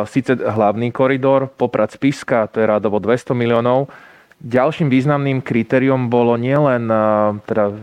[0.05, 3.89] síce hlavný koridor, Poprad Spiska, to je rádovo 200 miliónov,
[4.37, 6.85] Ďalším významným kritériom bolo nielen
[7.49, 7.73] teda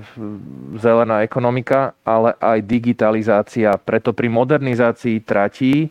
[0.79, 3.75] zelená ekonomika, ale aj digitalizácia.
[3.75, 5.91] Preto pri modernizácii tratí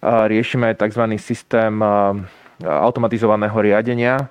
[0.00, 1.04] riešime aj tzv.
[1.20, 1.76] systém
[2.64, 4.24] automatizovaného riadenia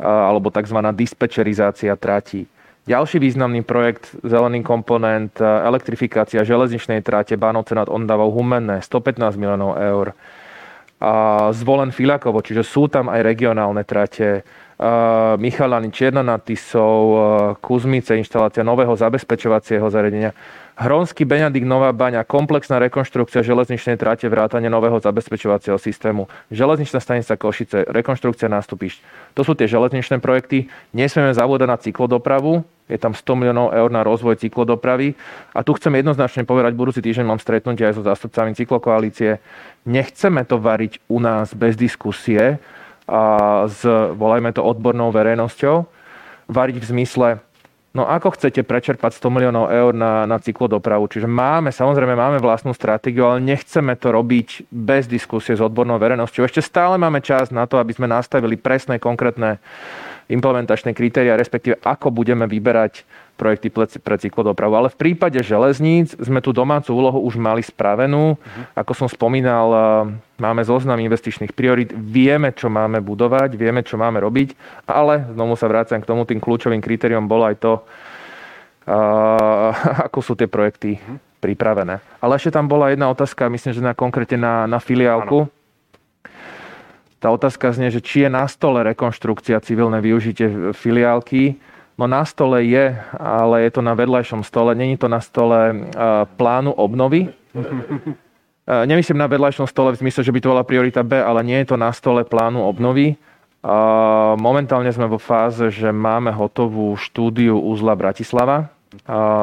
[0.00, 0.80] alebo tzv.
[0.96, 2.48] dispečerizácia tratí.
[2.90, 10.06] Ďalší významný projekt, zelený komponent, elektrifikácia železničnej tráte Bánovce nad Ondavou Humenné, 115 miliónov eur.
[10.98, 11.12] A
[11.54, 14.42] zvolen Filakovo, čiže sú tam aj regionálne trate,
[15.38, 17.14] Michalany Čierna nad Tisou,
[17.62, 20.34] Kuzmice, inštalácia nového zabezpečovacieho zariadenia,
[20.80, 27.84] Hronský Beňadik Nová Baňa, komplexná rekonštrukcia železničnej trate, vrátanie nového zabezpečovacieho systému, železničná stanica Košice,
[27.84, 28.98] rekonštrukcia nástupišť.
[29.36, 30.72] To sú tie železničné projekty.
[30.96, 35.20] Nesmieme zabúdať na cyklodopravu, je tam 100 miliónov eur na rozvoj cyklodopravy.
[35.52, 39.36] A tu chcem jednoznačne povedať, budúci týždeň mám stretnutie aj so zástupcami cyklokoalície.
[39.84, 42.56] Nechceme to variť u nás bez diskusie,
[43.10, 43.22] a
[43.66, 43.82] s,
[44.16, 45.84] volajme to, odbornou verejnosťou,
[46.48, 47.28] variť v zmysle,
[47.90, 51.10] no ako chcete prečerpať 100 miliónov eur na, na cyklodopravu.
[51.10, 56.46] Čiže máme, samozrejme máme vlastnú stratégiu, ale nechceme to robiť bez diskusie s odbornou verejnosťou.
[56.46, 59.58] Ešte stále máme čas na to, aby sme nastavili presné, konkrétne
[60.30, 63.02] implementačné kritéria, respektíve ako budeme vyberať
[63.40, 64.76] projekty pre cyklodopravu.
[64.76, 68.36] Ale v prípade železníc sme tú domácu úlohu už mali spravenú.
[68.36, 68.64] Uh-huh.
[68.76, 69.80] Ako som spomínal, eh,
[70.36, 74.52] máme zoznam investičných priorit, vieme, čo máme budovať, vieme, čo máme robiť,
[74.84, 79.72] ale znovu sa vrácam k tomu, tým kľúčovým kritériom bolo aj to, uh,
[80.12, 81.16] ako sú tie projekty uh-huh.
[81.40, 82.04] pripravené.
[82.20, 85.48] Ale ešte tam bola jedna otázka, myslím, že na, konkrétne na, na filiálku.
[85.48, 85.58] Ano.
[87.20, 91.60] Tá otázka znie, že či je na stole rekonštrukcia civilné využitie filiálky.
[92.00, 94.72] No na stole je, ale je to na vedľajšom stole.
[94.72, 95.84] Není to na stole
[96.40, 97.28] plánu obnovy.
[98.64, 101.68] Nemyslím na vedľajšom stole v zmysle, že by to bola priorita B, ale nie je
[101.68, 103.20] to na stole plánu obnovy.
[104.40, 108.72] Momentálne sme vo fáze, že máme hotovú štúdiu Uzla Bratislava,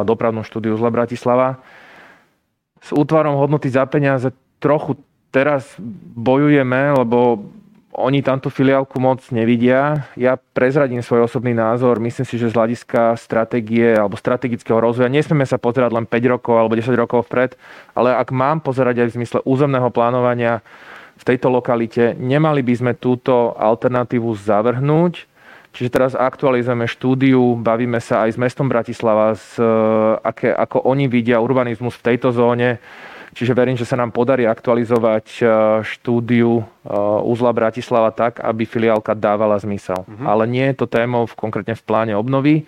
[0.01, 1.61] dopravnú štúdiu Uzla Bratislava.
[2.81, 4.97] S útvarom hodnoty za peniaze trochu
[5.29, 5.77] teraz
[6.17, 7.45] bojujeme, lebo
[7.97, 10.05] oni tamto filiálku moc nevidia.
[10.13, 11.97] Ja prezradím svoj osobný názor.
[11.97, 16.53] Myslím si, že z hľadiska stratégie alebo strategického rozvoja nesmieme sa pozerať len 5 rokov
[16.53, 17.57] alebo 10 rokov vpred,
[17.97, 20.61] ale ak mám pozerať aj v zmysle územného plánovania
[21.17, 25.25] v tejto lokalite, nemali by sme túto alternatívu zavrhnúť.
[25.73, 29.57] Čiže teraz aktualizujeme štúdiu, bavíme sa aj s mestom Bratislava, s,
[30.21, 32.77] aké, ako oni vidia urbanizmus v tejto zóne
[33.37, 35.41] Čiže verím, že sa nám podarí aktualizovať e,
[35.85, 36.65] štúdiu
[37.21, 40.01] Uzla e, Bratislava tak, aby filiálka dávala zmysel.
[40.01, 40.25] Uh-huh.
[40.25, 42.65] Ale nie je to témou v, konkrétne v pláne obnovy.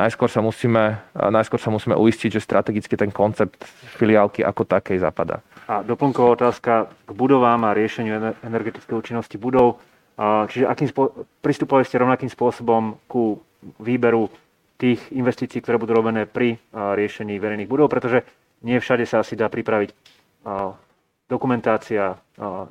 [0.00, 3.60] Najskôr sa, musíme, e, najskôr sa musíme uistiť, že strategicky ten koncept
[4.00, 5.44] filiálky ako takej zapadá.
[5.68, 9.84] A doplnková otázka k budovám a riešeniu energetickej účinnosti budov.
[10.20, 11.12] Čiže akým spo-
[11.44, 13.38] pristupovali ste rovnakým spôsobom ku
[13.78, 14.32] výberu
[14.80, 18.26] tých investícií, ktoré budú robené pri riešení verejných budov, pretože
[18.64, 19.92] nie všade sa asi dá pripraviť
[21.30, 22.18] dokumentácia,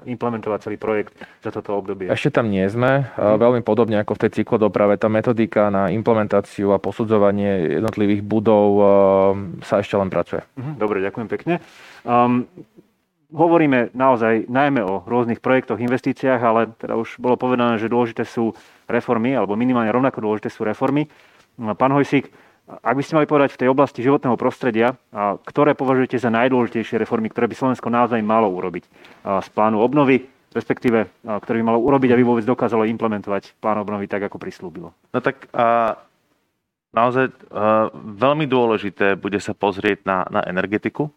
[0.04, 2.12] implementovať celý projekt za toto obdobie.
[2.12, 3.08] Ešte tam nie sme.
[3.16, 8.68] Veľmi podobne ako v tej cyklodoprave, tá metodika na implementáciu a posudzovanie jednotlivých budov
[9.64, 10.44] sa ešte len pracuje.
[10.60, 11.64] Mhm, dobre, ďakujem pekne.
[12.04, 12.52] Um,
[13.32, 18.52] hovoríme naozaj najmä o rôznych projektoch, investíciách, ale teda už bolo povedané, že dôležité sú
[18.92, 21.08] reformy, alebo minimálne rovnako dôležité sú reformy.
[21.56, 22.28] Pán Hojsík,
[22.70, 24.94] ak by ste mali povedať v tej oblasti životného prostredia,
[25.42, 28.86] ktoré považujete za najdôležitejšie reformy, ktoré by Slovensko naozaj malo urobiť
[29.26, 34.22] z plánu obnovy, respektíve ktoré by malo urobiť, aby vôbec dokázalo implementovať plán obnovy tak,
[34.22, 34.94] ako prislúbilo?
[35.14, 35.98] No tak a,
[36.94, 41.10] naozaj a, veľmi dôležité bude sa pozrieť na, na energetiku,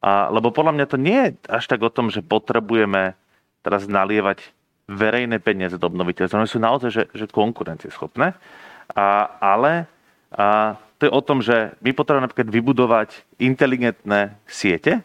[0.00, 3.16] a, lebo podľa mňa to nie je až tak o tom, že potrebujeme
[3.60, 4.44] teraz nalievať
[4.88, 6.44] verejné peniaze do obnoviteľov.
[6.44, 8.36] Oni sú naozaj že, že konkurencieschopné,
[8.92, 9.06] a,
[9.40, 9.88] ale
[10.32, 13.08] a to je o tom, že my potrebujeme napríklad vybudovať
[13.42, 15.02] inteligentné siete,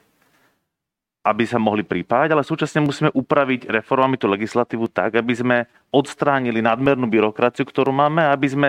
[1.28, 5.58] aby sa mohli pripájať, ale súčasne musíme upraviť reformami tú legislatívu tak, aby sme
[5.92, 8.68] odstránili nadmernú byrokraciu, ktorú máme, aby sme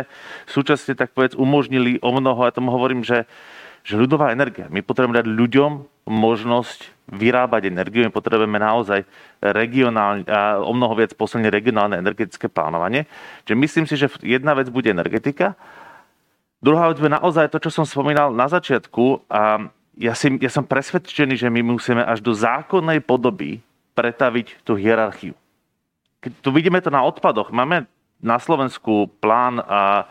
[0.50, 3.30] súčasne tak povedz umožnili o mnoho, ja tomu hovorím, že,
[3.86, 4.66] že ľudová energia.
[4.72, 5.70] My potrebujeme dať ľuďom
[6.10, 9.06] možnosť vyrábať energiu, my potrebujeme naozaj
[9.40, 13.06] regionálne, a o mnoho viac posilniť regionálne energetické plánovanie.
[13.46, 15.54] Čiže myslím si, že jedna vec bude energetika
[16.58, 19.30] Druhá vec je naozaj to, čo som spomínal na začiatku.
[19.30, 23.62] A ja, si, ja som presvedčený, že my musíme až do zákonnej podoby
[23.94, 25.34] pretaviť tú hierarchiu.
[26.18, 27.54] Tu vidíme to na odpadoch.
[27.54, 27.86] Máme
[28.18, 30.10] na Slovensku plán a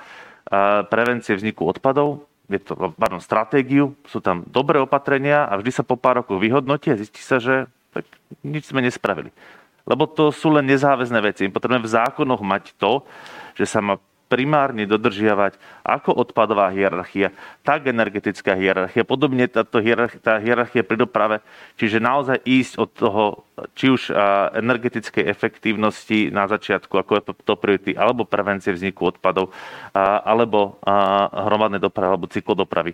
[0.87, 5.99] prevencie vzniku odpadov, je to, pardon, stratégiu, sú tam dobré opatrenia a vždy sa po
[5.99, 8.07] pár rokoch vyhodnotí a zistí sa, že tak
[8.47, 9.35] nič sme nespravili.
[9.83, 11.51] Lebo to sú len nezáväzné veci.
[11.51, 13.03] Potrebujeme v zákonoch mať to,
[13.59, 15.55] že sa má primárne dodržiavať
[15.87, 17.31] ako odpadová hierarchia,
[17.63, 19.07] tak energetická hierarchia.
[19.07, 21.39] Podobne táto hierarchia, tá hierarchia pri doprave.
[21.79, 23.23] Čiže naozaj ísť od toho,
[23.73, 24.11] či už
[24.59, 29.55] energetickej efektívnosti na začiatku, ako je to priority, alebo prevencie vzniku odpadov,
[29.95, 30.77] alebo
[31.31, 32.93] hromadnej dopravy, alebo cyklodopravy.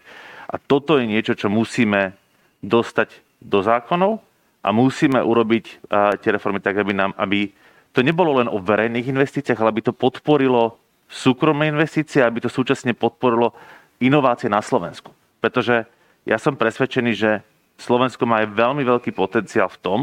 [0.53, 2.13] A toto je niečo, čo musíme
[2.61, 4.21] dostať do zákonov
[4.63, 5.89] a musíme urobiť
[6.23, 7.51] tie reformy tak, aby, nám, aby
[7.91, 10.79] to nebolo len o verejných investíciách, ale aby to podporilo
[11.13, 13.53] súkromné investície, aby to súčasne podporilo
[14.01, 15.13] inovácie na Slovensku.
[15.37, 15.85] Pretože
[16.25, 17.45] ja som presvedčený, že
[17.77, 19.99] Slovensko má aj veľmi veľký potenciál v tom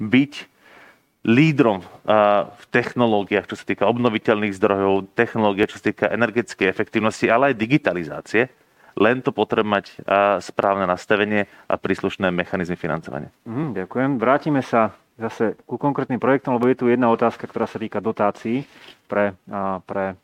[0.00, 0.32] byť
[1.24, 1.80] lídrom
[2.48, 7.60] v technológiách, čo sa týka obnoviteľných zdrojov, technológie, čo sa týka energetickej efektivnosti, ale aj
[7.60, 8.52] digitalizácie.
[8.94, 9.86] Len to potrebuje mať
[10.44, 13.32] správne nastavenie a príslušné mechanizmy financovania.
[13.48, 14.10] Mm, ďakujem.
[14.20, 18.66] Vrátime sa zase ku konkrétnym projektom, lebo je tu jedna otázka, ktorá sa týka dotácií
[19.06, 19.38] pre,
[19.86, 20.18] pre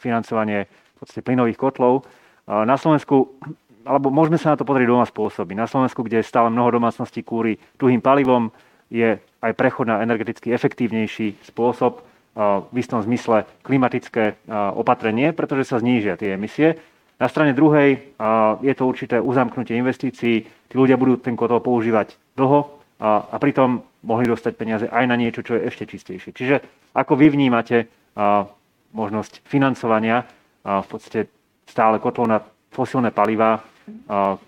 [0.00, 2.04] financovanie v podstate plynových kotlov.
[2.48, 3.36] Na Slovensku,
[3.84, 5.52] alebo môžeme sa na to pozrieť dvoma spôsoby.
[5.52, 8.48] Na Slovensku, kde stále mnoho domácností kúri tuhým palivom,
[8.88, 12.00] je aj prechod na energeticky efektívnejší spôsob,
[12.36, 14.44] v istom zmysle klimatické
[14.76, 16.76] opatrenie, pretože sa znížia tie emisie.
[17.16, 18.12] Na strane druhej
[18.60, 20.44] je to určité uzamknutie investícií.
[20.44, 25.16] Tí ľudia budú ten kotol používať dlho, a, a pritom mohli dostať peniaze aj na
[25.18, 26.30] niečo, čo je ešte čistejšie.
[26.32, 26.56] Čiže
[26.96, 27.86] ako vy vnímate
[28.16, 28.48] a,
[28.96, 30.24] možnosť financovania
[30.64, 31.20] a, v podstate
[31.68, 32.38] stále kotlov na
[32.72, 33.60] fosílne palivá,
[34.08, 34.40] a,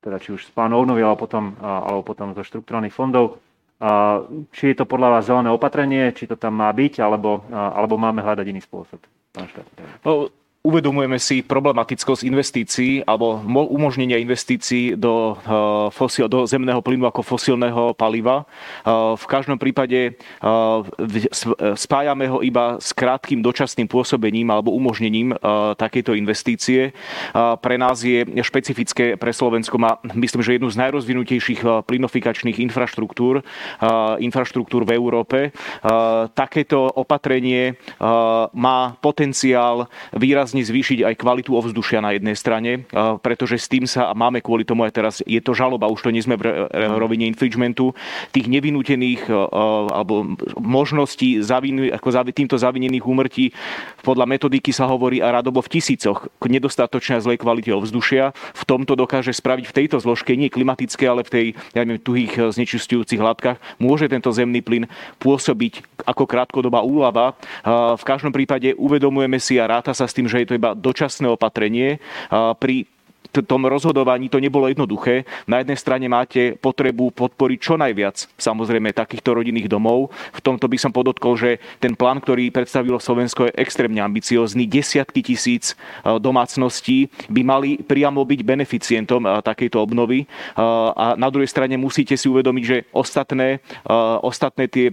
[0.00, 3.36] teda či už z plánu obnovy, alebo potom, a, alebo potom zo štrukturálnych fondov,
[3.80, 4.24] a,
[4.56, 8.00] či je to podľa vás zelené opatrenie, či to tam má byť, alebo, a, alebo
[8.00, 9.04] máme hľadať iný spôsob?
[9.36, 9.46] Pán
[10.60, 13.40] Uvedomujeme si problematickosť investícií alebo
[13.72, 18.44] umožnenia investícií do, uh, fosil, do zemného plynu ako fosilného paliva.
[18.84, 20.84] Uh, v každom prípade uh,
[21.80, 25.32] spájame ho iba s krátkým dočasným pôsobením alebo umožnením
[25.80, 26.92] takejto investície.
[27.32, 33.40] Pre nás je špecifické pre Slovensko má, myslím, že jednu z najrozvinutejších plynofikačných infraštruktúr,
[34.20, 35.38] infraštruktúr v Európe.
[36.36, 37.80] Takéto opatrenie
[38.52, 42.82] má potenciál výraz výrazne zvýšiť aj kvalitu ovzdušia na jednej strane,
[43.22, 46.10] pretože s tým sa, a máme kvôli tomu aj teraz, je to žaloba, už to
[46.10, 46.66] nie sme v
[46.98, 47.94] rovine infringementu,
[48.34, 53.54] tých nevinútených alebo možností zavinu, ako týmto zavinených úmrtí
[54.02, 58.34] podľa metodiky sa hovorí a radobo v tisícoch nedostatočne zlej kvalite ovzdušia.
[58.34, 61.46] V tomto dokáže spraviť v tejto zložke, nie klimatické, ale v tej
[61.78, 64.90] ja neviem, tuhých znečistujúcich látkach, môže tento zemný plyn
[65.22, 67.38] pôsobiť ako krátkodobá úlava.
[67.94, 71.28] V každom prípade uvedomujeme si a ráta sa s tým, že je to iba dočasné
[71.28, 72.00] opatrenie.
[72.32, 72.88] Pri
[73.30, 75.22] tom rozhodovaní to nebolo jednoduché.
[75.46, 80.10] Na jednej strane máte potrebu podporiť čo najviac samozrejme takýchto rodinných domov.
[80.34, 84.66] V tomto by som podotkol, že ten plán, ktorý predstavilo Slovensko, je extrémne ambiciózny.
[84.66, 90.24] Desiatky tisíc e, domácností by mali priamo byť beneficientom e, takejto obnovy.
[90.24, 90.26] E,
[90.90, 93.62] a na druhej strane musíte si uvedomiť, že ostatné,
[94.22, 94.92] ostatné tie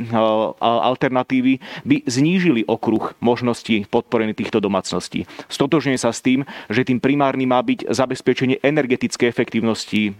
[0.61, 5.25] alternatívy by znížili okruh možností podporených týchto domácností.
[5.49, 10.13] Stotožne sa s tým, že tým primárnym má byť zabezpečenie zabezpečenie energetickej efektívnosti eh,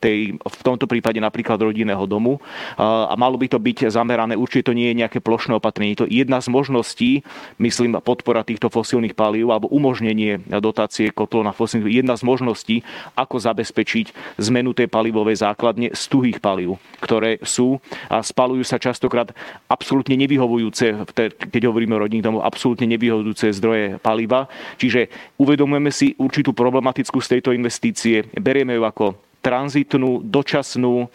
[0.00, 2.40] tej, v tomto prípade napríklad rodinného domu.
[2.40, 6.08] Eh, a malo by to byť zamerané, určite to nie je nejaké plošné opatrenie, to
[6.08, 7.20] je jedna z možností,
[7.60, 12.76] myslím, podpora týchto fosílnych palív alebo umožnenie dotácie kotlov na fosílnych, jedna z možností,
[13.12, 17.76] ako zabezpečiť zmenu tej palivovej základne z tuhých palív, ktoré sú
[18.08, 19.36] a spalujú sa častokrát
[19.68, 21.04] absolútne nevyhovujúce,
[21.52, 24.48] keď hovoríme o rodinných domov, absolútne nevyhovujúce zdroje paliva.
[24.80, 29.06] Čiže uvedomujeme si určitú problematickú z tejto investície, berieme ju ako
[29.38, 31.06] tranzitnú, dočasnú,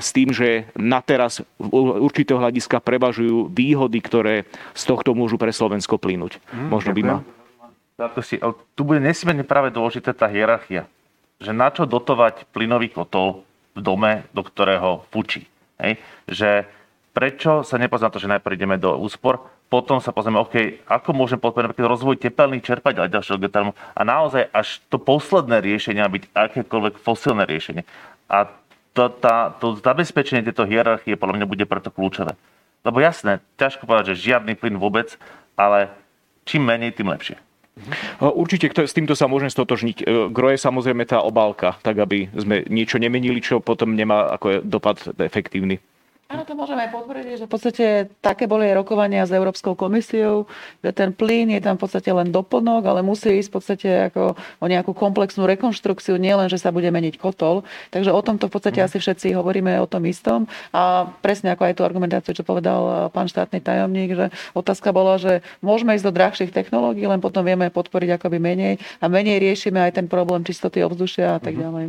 [0.00, 1.44] s tým, že na teraz
[2.00, 6.40] určitého hľadiska prevažujú výhody, ktoré z tohto môžu pre Slovensko plynúť.
[6.50, 7.16] Hmm, Možno by ma...
[8.72, 10.88] Tu bude nesmierne práve dôležitá tá hierarchia.
[11.36, 13.44] Že na čo dotovať plynový kotol
[13.76, 15.44] v dome, do ktorého fučí.
[15.76, 16.00] Hej?
[16.24, 16.64] Že
[17.12, 21.38] prečo sa nepozná to, že najprv ideme do úspor, potom sa pozrieme, OK, ako môžem
[21.38, 26.98] podporiť rozvoj tepelných čerpať aj ďalšieho geotermu a naozaj až to posledné riešenie byť akékoľvek
[26.98, 27.86] fosilné riešenie.
[28.26, 28.50] A
[28.90, 32.34] to, tá, to zabezpečenie tejto hierarchie podľa mňa bude preto kľúčové.
[32.82, 35.14] Lebo jasné, ťažko povedať, že žiadny plyn vôbec,
[35.54, 35.94] ale
[36.42, 37.38] čím menej, tým lepšie.
[38.20, 39.96] Určite s týmto sa môžem stotožniť.
[40.02, 44.66] E, gro je samozrejme tá obálka, tak aby sme niečo nemenili, čo potom nemá ako
[44.66, 45.80] dopad efektívny.
[46.30, 47.86] Áno, to môžeme aj potvrdiť, že v podstate
[48.22, 50.46] také boli rokovania s Európskou komisiou,
[50.78, 54.38] že ten plyn je tam v podstate len doplnok, ale musí ísť v podstate ako
[54.38, 57.66] o nejakú komplexnú rekonštrukciu, nielen, že sa bude meniť kotol.
[57.90, 58.86] Takže o tomto v podstate mm.
[58.86, 60.46] asi všetci hovoríme o tom istom.
[60.70, 65.42] A presne ako aj tú argumentáciu, čo povedal pán štátny tajomník, že otázka bola, že
[65.66, 69.98] môžeme ísť do drahších technológií, len potom vieme podporiť akoby menej a menej riešime aj
[69.98, 71.62] ten problém čistoty ovzdušia a tak mm.
[71.66, 71.86] ďalej.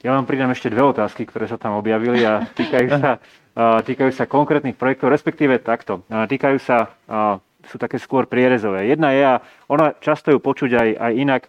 [0.00, 3.20] Ja vám pridám ešte dve otázky, ktoré sa tam objavili a týkajú sa
[3.58, 6.06] týkajú sa konkrétnych projektov, respektíve takto.
[6.08, 6.94] Týkajú sa,
[7.66, 8.88] sú také skôr prierezové.
[8.88, 9.34] Jedna je, a
[9.68, 11.42] ona často ju počuť aj, aj inak,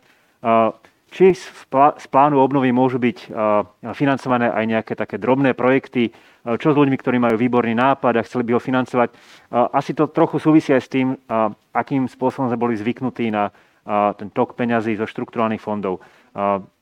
[1.11, 3.31] či z plánu obnovy môžu byť
[3.95, 8.47] financované aj nejaké také drobné projekty, čo s ľuďmi, ktorí majú výborný nápad a chceli
[8.49, 9.09] by ho financovať.
[9.51, 11.13] Asi to trochu súvisí aj s tým,
[11.75, 13.51] akým spôsobom sme boli zvyknutí na
[14.15, 15.99] ten tok peňazí zo štrukturálnych fondov.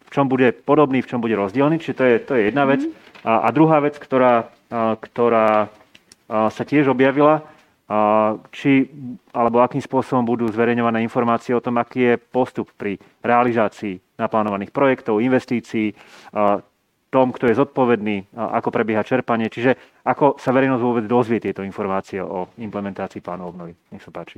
[0.10, 2.82] V čom bude podobný, v čom bude rozdielný, čiže to je, to je jedna vec.
[3.22, 5.74] A, a druhá vec, ktorá ktorá
[6.30, 7.41] sa tiež objavila,
[8.53, 8.86] či
[9.34, 15.26] alebo akým spôsobom budú zverejňované informácie o tom, aký je postup pri realizácii naplánovaných projektov,
[15.26, 15.97] investícií,
[17.10, 19.74] tom, kto je zodpovedný, ako prebieha čerpanie, čiže
[20.05, 23.74] ako sa verejnosť vôbec dozvie tieto informácie o implementácii plánu obnovy.
[23.89, 24.38] Nech sa páči.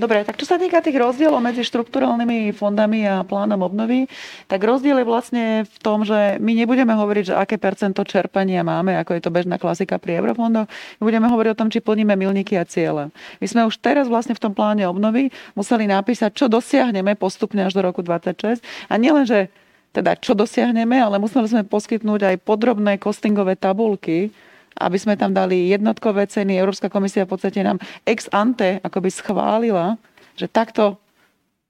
[0.00, 4.08] Dobre, tak čo sa týka tých rozdielov medzi štrukturálnymi fondami a plánom obnovy,
[4.48, 8.96] tak rozdiel je vlastne v tom, že my nebudeme hovoriť, že aké percento čerpania máme,
[8.96, 10.72] ako je to bežná klasika pri eurofondoch.
[10.98, 13.12] My budeme hovoriť o tom, či plníme milníky a ciele.
[13.44, 17.76] My sme už teraz vlastne v tom pláne obnovy museli napísať, čo dosiahneme postupne až
[17.76, 18.64] do roku 2026.
[18.88, 19.52] A nielen, že
[19.92, 24.32] teda čo dosiahneme, ale museli sme poskytnúť aj podrobné costingové tabulky,
[24.78, 26.54] aby sme tam dali jednotkové ceny.
[26.54, 29.98] Európska komisia v podstate nám ex ante akoby schválila,
[30.38, 31.00] že takto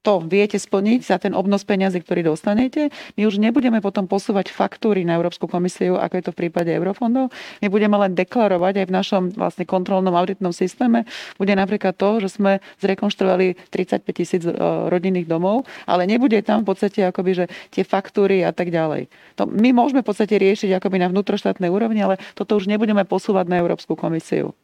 [0.01, 2.88] to viete splniť za ten obnos peniazy, ktorý dostanete.
[3.20, 7.28] My už nebudeme potom posúvať faktúry na Európsku komisiu, ako je to v prípade eurofondov.
[7.61, 11.05] My budeme len deklarovať aj v našom vlastne kontrolnom auditnom systéme.
[11.36, 14.53] Bude napríklad to, že sme zrekonštruovali 35 tisíc e,
[14.88, 19.12] rodinných domov, ale nebude tam v podstate akoby, že tie faktúry a tak ďalej.
[19.36, 23.53] To my môžeme v podstate riešiť akoby na vnútroštátnej úrovni, ale toto už nebudeme posúvať
[23.53, 24.57] na Európsku komisiu.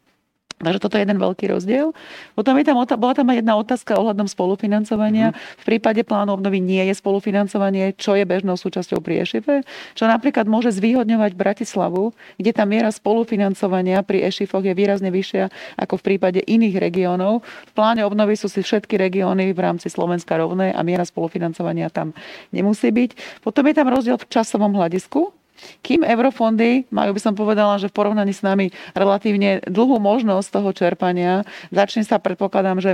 [0.57, 1.93] Takže toto je jeden veľký rozdiel.
[2.33, 5.29] Potom je tam, bola tam aj jedna otázka ohľadom spolufinancovania.
[5.29, 5.61] Mm-hmm.
[5.61, 9.61] V prípade plánu obnovy nie je spolufinancovanie, čo je bežnou súčasťou pri EŠIFE,
[9.93, 12.09] čo napríklad môže zvýhodňovať Bratislavu,
[12.41, 17.45] kde tá miera spolufinancovania pri EŠIFoch je výrazne vyššia ako v prípade iných regiónov.
[17.69, 22.17] V pláne obnovy sú si všetky regióny v rámci Slovenska rovné a miera spolufinancovania tam
[22.49, 23.45] nemusí byť.
[23.45, 25.37] Potom je tam rozdiel v časovom hľadisku
[25.81, 30.69] kým eurofondy majú, by som povedala, že v porovnaní s nami relatívne dlhú možnosť toho
[30.73, 31.43] čerpania,
[31.73, 32.91] začne sa, predpokladám, že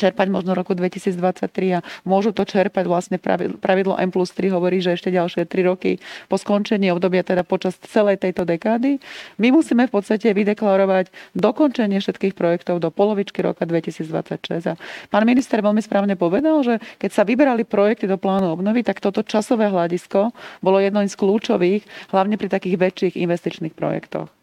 [0.00, 3.20] čerpať možno roku 2023 a môžu to čerpať vlastne
[3.60, 6.00] pravidlo M plus 3 hovorí, že ešte ďalšie 3 roky
[6.32, 8.96] po skončení obdobia, teda počas celej tejto dekády.
[9.36, 14.72] My musíme v podstate vydeklarovať dokončenie všetkých projektov do polovičky roka 2026.
[14.72, 14.74] A
[15.12, 19.20] pán minister veľmi správne povedal, že keď sa vyberali projekty do plánu obnovy, tak toto
[19.20, 20.32] časové hľadisko
[20.64, 21.82] bolo jedno z kľúčových,
[22.14, 24.39] hlavne pri takých väčších investičných projektoch.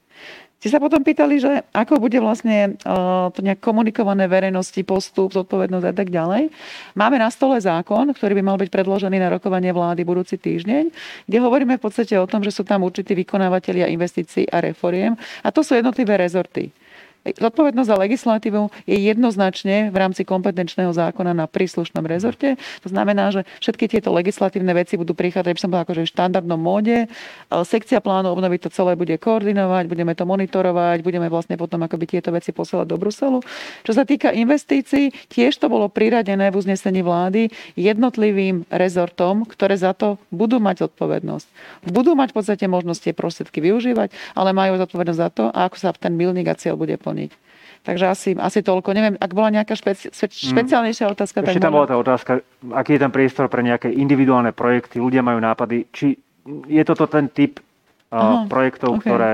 [0.58, 5.86] Ste sa potom pýtali, že ako bude vlastne uh, to nejak komunikované verejnosti, postup, zodpovednosť
[5.86, 6.50] a tak ďalej.
[6.98, 10.90] Máme na stole zákon, ktorý by mal byť predložený na rokovanie vlády budúci týždeň,
[11.30, 15.14] kde hovoríme v podstate o tom, že sú tam určití vykonávateľia investícií a reforiem
[15.46, 16.74] a to sú jednotlivé rezorty.
[17.28, 22.56] Zodpovednosť za legislatívu je jednoznačne v rámci kompetenčného zákona na príslušnom rezorte.
[22.84, 26.56] To znamená, že všetky tieto legislatívne veci budú prichádzať, by som bola akože v štandardnom
[26.56, 27.12] móde.
[27.68, 32.32] Sekcia plánu obnovy to celé bude koordinovať, budeme to monitorovať, budeme vlastne potom akoby tieto
[32.32, 33.44] veci posielať do Bruselu.
[33.84, 39.92] Čo sa týka investícií, tiež to bolo priradené v uznesení vlády jednotlivým rezortom, ktoré za
[39.92, 41.48] to budú mať zodpovednosť.
[41.92, 45.92] Budú mať v podstate možnosť tie prostriedky využívať, ale majú zodpovednosť za to, ako sa
[45.92, 47.32] ten milník a cieľ bude plniť splniť.
[47.82, 48.92] Takže asi, asi toľko.
[48.94, 50.54] Neviem, ak bola nejaká špeci- mhm.
[50.54, 51.42] špeciálnejšia otázka.
[51.42, 52.44] Ešte tam bola tá otázka,
[52.76, 56.20] aký je tam priestor pre nejaké individuálne projekty, ľudia majú nápady, či
[56.68, 57.64] je toto ten typ
[58.08, 59.12] Aha, projektov, okay.
[59.12, 59.32] ktoré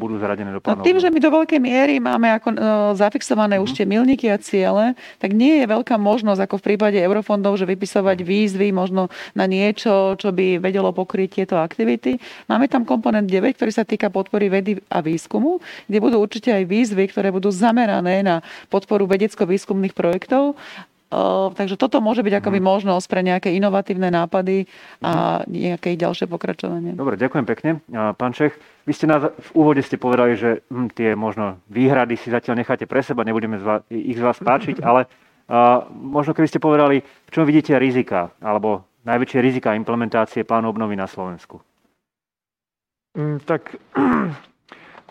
[0.00, 0.80] budú zaradené do plánu.
[0.80, 3.68] No tým, že my do veľkej miery máme ako, uh, zafixované uh-huh.
[3.68, 7.68] už tie milníky a ciele, tak nie je veľká možnosť, ako v prípade eurofondov, že
[7.68, 12.16] vypisovať výzvy možno na niečo, čo by vedelo pokryť tieto aktivity.
[12.48, 16.64] Máme tam komponent 9, ktorý sa týka podpory vedy a výskumu, kde budú určite aj
[16.64, 18.40] výzvy, ktoré budú zamerané na
[18.72, 20.56] podporu vedecko-výskumných projektov
[21.54, 22.66] takže toto môže byť akoby mhm.
[22.66, 24.66] možnosť pre nejaké inovatívne nápady
[25.00, 25.50] a mhm.
[25.50, 26.92] nejaké ďalšie pokračovanie.
[26.96, 27.70] Dobre, ďakujem pekne.
[27.92, 32.28] Pán Čech, vy ste na, v úvode ste povedali, že hm, tie možno výhrady si
[32.28, 35.08] zatiaľ necháte pre seba, nebudeme z vás, ich z vás páčiť, ale
[35.48, 40.96] uh, možno keby ste povedali, v čom vidíte rizika, alebo najväčšie rizika implementácie plánu obnovy
[41.00, 41.64] na Slovensku?
[43.16, 43.78] Mm, tak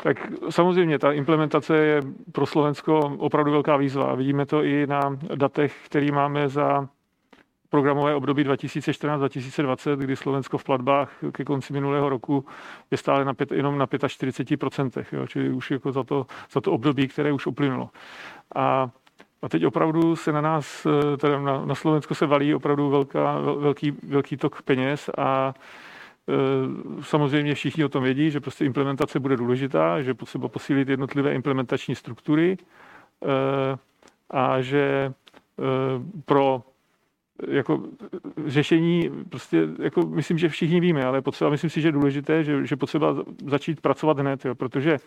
[0.03, 0.17] Tak
[0.49, 4.15] samozřejmě ta implementace je pro Slovensko opravdu velká výzva.
[4.15, 6.87] Vidíme to i na datech, který máme za
[7.69, 12.45] programové období 2014-2020, kdy Slovensko v platbách ke konci minulého roku
[12.91, 16.71] je stále na pět, jenom na 45%, jo, čili už jako za to, za to
[16.71, 17.89] období, které už uplynulo.
[18.55, 18.89] A
[19.43, 20.87] a teď opravdu se na nás,
[21.17, 25.53] teda na, na Slovensko se valí opravdu velká, velký, velký tok peněz a
[27.01, 31.95] samozřejmě všichni o tom vědí, že prostě implementace bude důležitá, že potřeba posílit jednotlivé implementační
[31.95, 33.77] struktury e,
[34.29, 35.13] a že e,
[36.25, 36.63] pro
[37.47, 37.83] jako
[38.45, 42.65] řešení, prostě, jako myslím, že všichni víme, ale potřeba, myslím si, že je důležité, že,
[42.65, 43.15] že potřeba
[43.45, 44.97] začít pracovat hned, jo, protože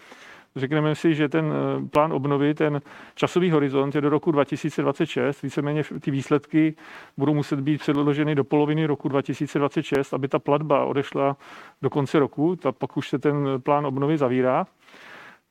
[0.57, 2.81] řekneme si, že ten eh, plán obnovy, ten
[3.14, 6.77] časový horizont je do roku 2026, víceméně ty výsledky
[7.16, 11.37] budou muset být předloženy do poloviny roku 2026, aby ta platba odešla
[11.83, 14.66] do konce roku, tak pak už se ten plán obnovy zavírá.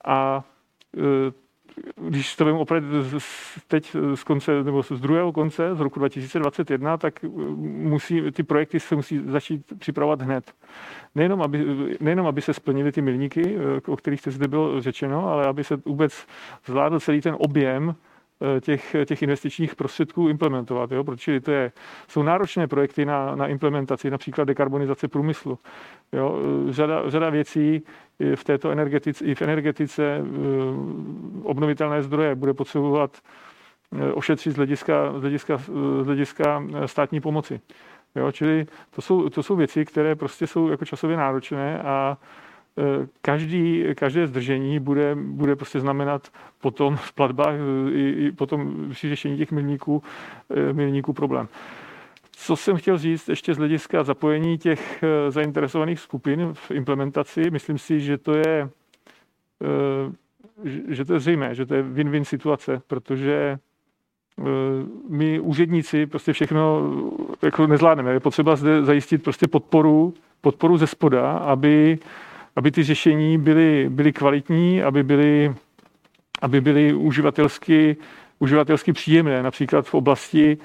[0.06, 0.44] A
[0.98, 1.45] eh,
[1.96, 2.88] když to vím opravdu
[3.68, 8.96] teď z konce, nebo z druhého konce, z roku 2021, tak musí, ty projekty se
[8.96, 10.54] musí začít připravovat hned.
[11.16, 11.66] Nejenom aby,
[12.00, 13.58] nejenom, aby se splnily ty milníky,
[13.88, 16.28] o kterých zde bylo řečeno, ale aby se vůbec
[16.66, 18.15] zvládl celý ten objem Eh,
[18.62, 20.92] těch, těch investičních prostředků implementovat.
[20.92, 21.04] Jo?
[21.04, 21.72] Protože to je,
[22.08, 25.60] jsou náročné projekty na, na implementaci, například dekarbonizace průmyslu.
[26.14, 26.40] Jo?
[26.70, 27.84] Eh, řada, řada věcí
[28.36, 30.24] v této energetice, i v energetice eh,
[31.44, 33.18] obnovitelné zdroje bude potřebovat
[34.14, 35.58] ošetřit z hlediska, z hlediska,
[36.02, 37.60] z hlediska státní pomoci.
[38.16, 38.32] Jo?
[38.32, 42.18] Čili to jsou, to jsou věci, které prostě jsou jako časově náročné a
[43.22, 47.56] každý, každé zdržení bude, bude prostě znamenat potom v platbách
[47.92, 50.04] i, i potom při řešení těch milníků,
[50.50, 51.48] eh, milníků problém.
[52.32, 57.78] Co jsem chtěl říct ještě z hlediska zapojení těch eh, zainteresovaných skupin v implementaci, myslím
[57.78, 58.70] si, že to je,
[59.64, 60.12] eh,
[60.88, 63.60] že to je zřejmé, že to je win-win situace, protože
[65.10, 66.92] my úředníci prostě všechno
[67.42, 68.14] jako nezvládneme.
[68.14, 72.00] Je potřeba zde zajistit prostě podporu, podporu ze spoda, aby
[72.56, 75.56] aby ty řešení byly, byly kvalitní, aby byly,
[76.42, 77.98] aby byly uživatelsky,
[78.40, 80.58] uživatelsky příjemné, například v oblasti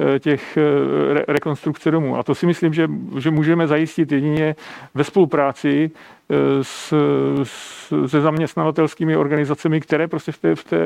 [0.00, 2.16] eh, těch eh, re- rekonstrukce domů.
[2.18, 4.56] A to si myslím, že, že můžeme zajistit jedině
[4.94, 5.90] ve spolupráci
[6.30, 6.34] eh,
[6.64, 6.94] s,
[7.42, 10.76] s, se zaměstnavatelskými organizacemi, které prostě v té, v, té,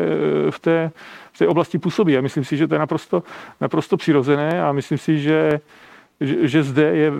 [0.50, 0.90] v, té,
[1.32, 2.18] v té oblasti působí.
[2.18, 3.22] A myslím si, že to je naprosto,
[3.60, 5.60] naprosto přirozené a myslím si, že
[6.26, 7.12] že, že zde je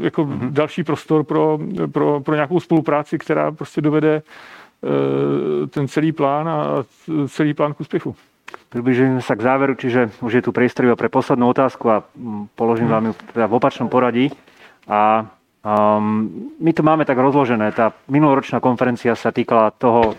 [0.00, 0.50] jako mm-hmm.
[0.50, 1.58] další prostor pro,
[1.92, 6.84] pro, pro nějakou spolupráci, která prostě dovede e, ten celý plán a
[7.28, 8.16] celý plán k úspěchu.
[8.68, 12.04] Približujeme sa k záveru, čiže už je tu priestor pre poslednú otázku a
[12.56, 14.32] položím vám ju teda v opačnom poradí.
[14.88, 15.28] A
[15.62, 16.28] um,
[16.58, 17.70] my to máme tak rozložené.
[17.74, 20.14] Tá minuloročná konferencia sa týkala toho,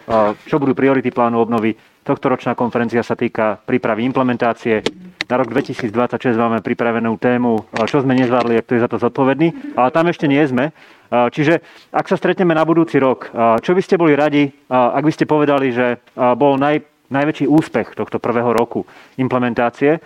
[0.48, 1.76] čo budú priority plánu obnovy.
[2.04, 4.82] Tohtoročná konferencia sa týka prípravy implementácie.
[5.30, 5.94] Na rok 2026
[6.34, 10.26] máme pripravenú tému, čo sme nezvládli, ak to je za to zodpovedný, ale tam ešte
[10.26, 10.74] nie sme.
[11.14, 11.62] Čiže
[11.94, 13.30] ak sa stretneme na budúci rok,
[13.62, 16.82] čo by ste boli radi, ak by ste povedali, že bol naj,
[17.14, 18.90] najväčší úspech tohto prvého roku
[19.22, 20.02] implementácie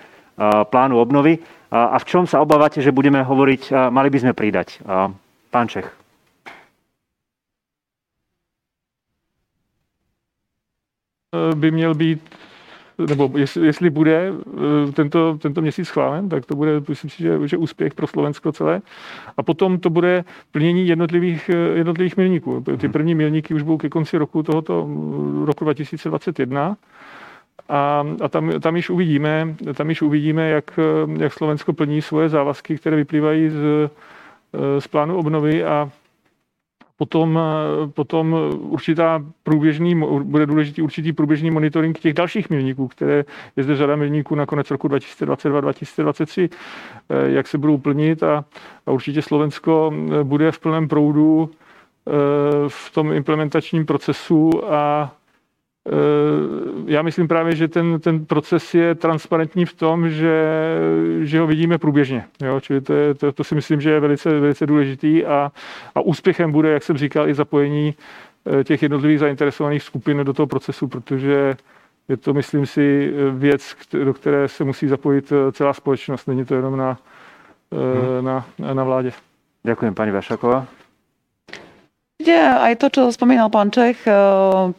[0.67, 1.39] plánu obnovy
[1.71, 4.83] a v čom sa obávate, že budeme hovoriť, mali by sme pridať?
[5.53, 5.93] Pán Čech.
[11.55, 12.35] by měl být
[13.07, 17.47] nebo jestli, jestli bude eh, tento, tento měsíc schválen, tak to bude, myslím si, že,
[17.47, 18.81] že úspěch pro Slovensko celé.
[19.37, 22.61] A potom to bude plnění jednotlivých, eh, jednotlivých milníků.
[22.61, 22.91] Ty mhm.
[22.91, 24.87] první milníky už budou ke konci roku tohoto
[25.45, 26.77] roku 2021.
[27.69, 30.79] A, a tam, tam, již uvidíme, tam již uvidíme, jak,
[31.17, 33.89] jak Slovensko plní svoje závazky, které vyplývají z,
[34.79, 35.91] z plánu obnovy a
[36.97, 43.23] Potom, eh, potom určitá průběžný, bude důležitý určitý průběžný monitoring těch dalších milníků, které
[43.57, 46.49] je zde řada milníků na konec roku 2022-2023,
[47.09, 48.45] eh, jak se budou plnit a,
[48.85, 51.49] a určitě Slovensko eh, bude v plném proudu
[52.67, 55.22] v tom implementačním procesu a Eh,
[56.85, 60.47] já myslím právě, že ten, ten proces je transparentní v tom, že,
[61.21, 62.25] že ho vidíme průběžně.
[62.41, 62.59] Jo?
[62.59, 65.51] Čili to, je, to, to si myslím, že je velice, velice důležitý a,
[65.95, 67.95] a úspěchem bude, jak jsem říkal, i zapojení
[68.59, 71.55] eh, těch jednotlivých zainteresovaných skupin do toho procesu, protože
[72.09, 76.27] je to, myslím si, věc, do které se musí zapojit eh, celá společnost.
[76.27, 76.97] Není to jenom na,
[77.71, 78.25] hmm.
[78.25, 79.11] na, na vládě.
[79.63, 80.67] Děkuji, paní Vašaková.
[82.63, 84.11] Aj to, čo spomínal pán Čech, e,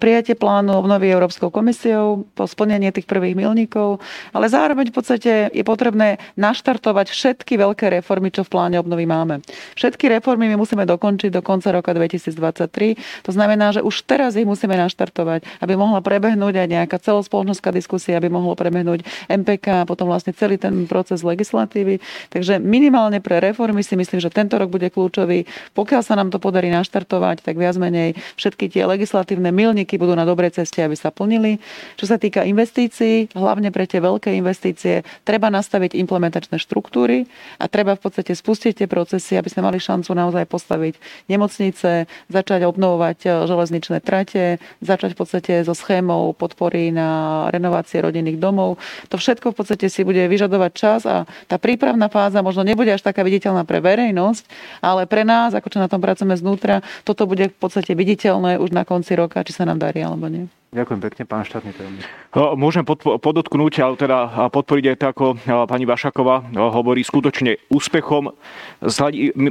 [0.00, 4.02] prijatie plánu obnovy Európskou komisiou, splnenie tých prvých milníkov,
[4.34, 9.44] ale zároveň v podstate je potrebné naštartovať všetky veľké reformy, čo v pláne obnovy máme.
[9.78, 12.98] Všetky reformy my musíme dokončiť do konca roka 2023.
[13.26, 18.18] To znamená, že už teraz ich musíme naštartovať, aby mohla prebehnúť aj nejaká celospoločenská diskusia,
[18.18, 22.02] aby mohlo prebehnúť MPK a potom vlastne celý ten proces legislatívy.
[22.34, 25.46] Takže minimálne pre reformy si myslím, že tento rok bude kľúčový.
[25.76, 30.14] Pokiaľ sa nám to podarí naštartovať, mať, tak viac menej všetky tie legislatívne milníky budú
[30.14, 31.58] na dobrej ceste, aby sa plnili.
[31.98, 37.26] Čo sa týka investícií, hlavne pre tie veľké investície, treba nastaviť implementačné štruktúry
[37.58, 40.94] a treba v podstate spustiť tie procesy, aby sme mali šancu naozaj postaviť
[41.26, 48.38] nemocnice, začať obnovovať e, železničné trate, začať v podstate so schémou podpory na renovácie rodinných
[48.38, 48.78] domov.
[49.10, 53.02] To všetko v podstate si bude vyžadovať čas a tá prípravná fáza možno nebude až
[53.02, 54.44] taká viditeľná pre verejnosť,
[54.84, 58.58] ale pre nás, ako čo na tom pracujeme znútra, toto to bude v podstate viditeľné
[58.58, 60.50] už na konci roka, či sa nám darí alebo nie.
[60.74, 62.02] Ďakujem pekne, pán štátny tajomník.
[62.58, 62.82] Môžem
[63.22, 65.24] podotknúť, ale teda podporiť aj to, ako
[65.70, 68.34] pani Vašaková hovorí, skutočne úspechom.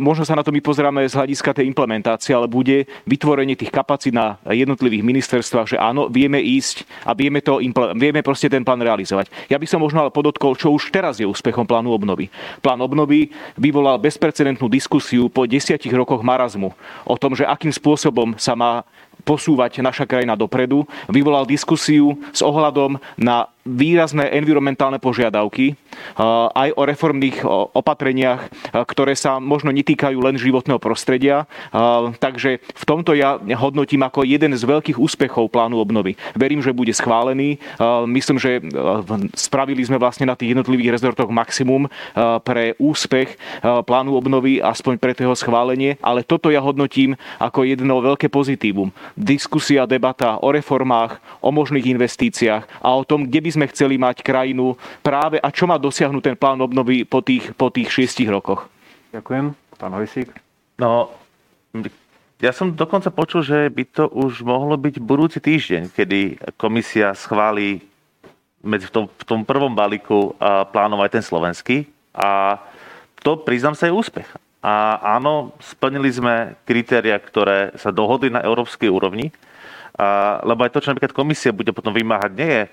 [0.03, 4.11] Možno sa na to my pozeráme z hľadiska tej implementácie, ale bude vytvorenie tých kapacít
[4.11, 7.63] na jednotlivých ministerstvách, že áno, vieme ísť a vieme, to,
[7.95, 9.31] vieme proste ten plán realizovať.
[9.47, 12.27] Ja by som možno ale podotkol, čo už teraz je úspechom plánu obnovy.
[12.59, 16.75] Plán obnovy vyvolal bezprecedentnú diskusiu po desiatich rokoch marazmu
[17.07, 18.83] o tom, že akým spôsobom sa má
[19.23, 20.83] posúvať naša krajina dopredu.
[21.07, 25.79] Vyvolal diskusiu s ohľadom na výrazné environmentálne požiadavky,
[26.51, 28.51] aj o reformných opatreniach,
[28.91, 31.47] ktoré sa možno netýkajú len životného prostredia.
[32.19, 36.19] Takže v tomto ja hodnotím ako jeden z veľkých úspechov plánu obnovy.
[36.35, 37.55] Verím, že bude schválený.
[38.03, 38.59] Myslím, že
[39.31, 41.87] spravili sme vlastne na tých jednotlivých rezortoch maximum
[42.43, 48.27] pre úspech plánu obnovy, aspoň pre toho schválenie, ale toto ja hodnotím ako jedno veľké
[48.27, 48.91] pozitívum.
[49.15, 54.25] Diskusia, debata o reformách, o možných investíciách a o tom, kde by sme chceli mať
[54.25, 54.73] krajinu
[55.05, 58.65] práve a čo má dosiahnuť ten plán obnovy po tých, po tých šiestich rokoch.
[59.13, 59.53] Ďakujem.
[59.77, 60.33] Pán Hojsík.
[60.81, 61.13] No,
[62.41, 66.19] ja som dokonca počul, že by to už mohlo byť budúci týždeň, kedy
[66.59, 67.85] komisia schváli
[68.63, 71.87] medzi v tom, v tom prvom balíku aj ten slovenský.
[72.11, 72.59] A
[73.23, 74.27] to, priznám sa, je úspech.
[74.63, 79.35] A áno, splnili sme kritéria, ktoré sa dohodli na európskej úrovni.
[79.99, 82.63] A, lebo aj to, čo napríklad komisia bude potom vymáhať, nie je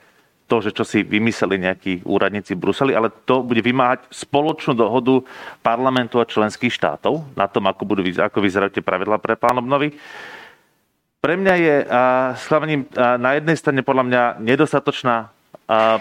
[0.51, 5.23] to, že čo si vymysleli nejakí úradníci v Bruseli, ale to bude vymáhať spoločnú dohodu
[5.63, 9.95] parlamentu a členských štátov na tom, ako, budú, ako vyzerajú tie pravidlá pre plán obnovy.
[11.23, 15.31] Pre mňa je uh, na jednej strane podľa mňa nedostatočná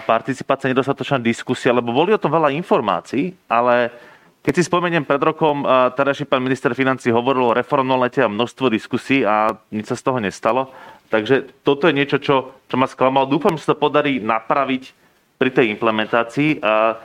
[0.02, 3.94] participácia, nedostatočná diskusia, lebo boli o tom veľa informácií, ale
[4.42, 5.62] keď si spomeniem, pred rokom
[5.94, 10.02] terajší pán minister financí hovoril o reformnom lete a množstvo diskusí a nič sa z
[10.02, 10.74] toho nestalo.
[11.10, 13.26] Takže toto je niečo, čo, čo ma sklamalo.
[13.26, 14.94] Dúfam, že sa to podarí napraviť
[15.42, 16.62] pri tej implementácii.
[16.62, 17.02] A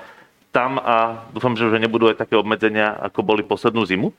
[0.56, 4.14] tam a dúfam, že už nebudú aj také obmedzenia, ako boli poslednú zimu.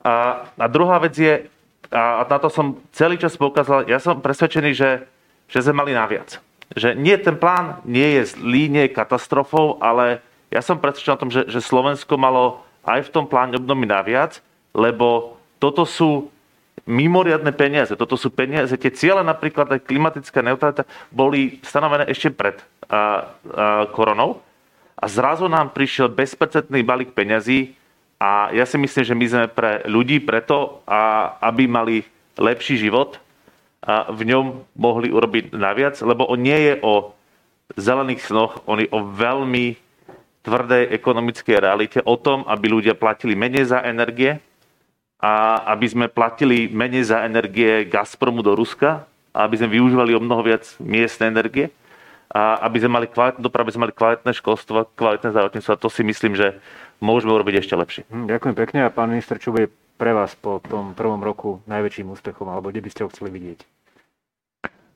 [0.00, 1.44] A, a druhá vec je,
[1.92, 5.04] a na to som celý čas poukázal, ja som presvedčený, že,
[5.50, 6.40] že sme mali naviac.
[6.72, 11.22] Že nie, ten plán nie je zlý, nie je katastrofou, ale ja som presvedčený o
[11.26, 14.40] tom, že, že Slovensko malo aj v tom pláne obnovy naviac,
[14.72, 16.32] lebo toto sú
[16.88, 17.92] mimoriadne peniaze.
[17.92, 23.84] Toto sú peniaze, tie ciele napríklad aj klimatická neutralita boli stanovené ešte pred a, a,
[23.92, 24.40] koronou
[24.96, 27.76] a zrazu nám prišiel bezprecedentný balík peňazí
[28.16, 32.08] a ja si myslím, že my sme pre ľudí preto, a, aby mali
[32.40, 33.20] lepší život
[33.84, 37.14] a v ňom mohli urobiť naviac, lebo on nie je o
[37.76, 39.76] zelených snoch, on je o veľmi
[40.42, 44.40] tvrdej ekonomickej realite, o tom, aby ľudia platili menej za energie,
[45.18, 49.02] a aby sme platili menej za energie Gazpromu do Ruska
[49.34, 51.74] a aby sme využívali o mnoho viac miestnej energie
[52.30, 55.88] a aby sme mali kvalitnú dopravu, aby sme mali kvalitné školstvo, kvalitné zdravotníctvo a to
[55.90, 56.62] si myslím, že
[57.02, 58.02] môžeme urobiť ešte lepšie.
[58.10, 62.14] Hm, ďakujem pekne a pán minister, čo bude pre vás po tom prvom roku najväčším
[62.14, 63.77] úspechom alebo kde by ste ho chceli vidieť?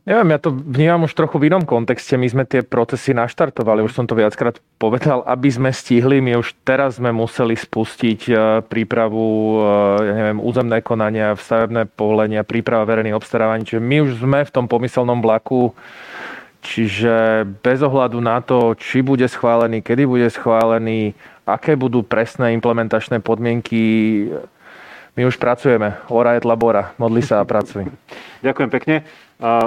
[0.02, 2.18] Neviem, ja to vnímam už trochu v inom kontexte.
[2.18, 6.18] My sme tie procesy naštartovali, už som to viackrát povedal, aby sme stihli.
[6.18, 8.34] My už teraz sme museli spustiť e,
[8.66, 9.66] prípravu, e,
[10.02, 13.62] ja neviem, územné konania, stavebné povolenia, príprava verejných obstarávaní.
[13.62, 15.70] Čiže my už sme v tom pomyselnom vlaku.
[16.66, 21.14] Čiže bez ohľadu na to, či bude schválený, kedy bude schválený,
[21.46, 24.26] aké budú presné implementačné podmienky,
[25.12, 25.94] my už pracujeme.
[26.08, 26.96] Ora et labora.
[26.96, 27.84] Modli sa a pracuj.
[28.42, 28.96] Ďakujem pekne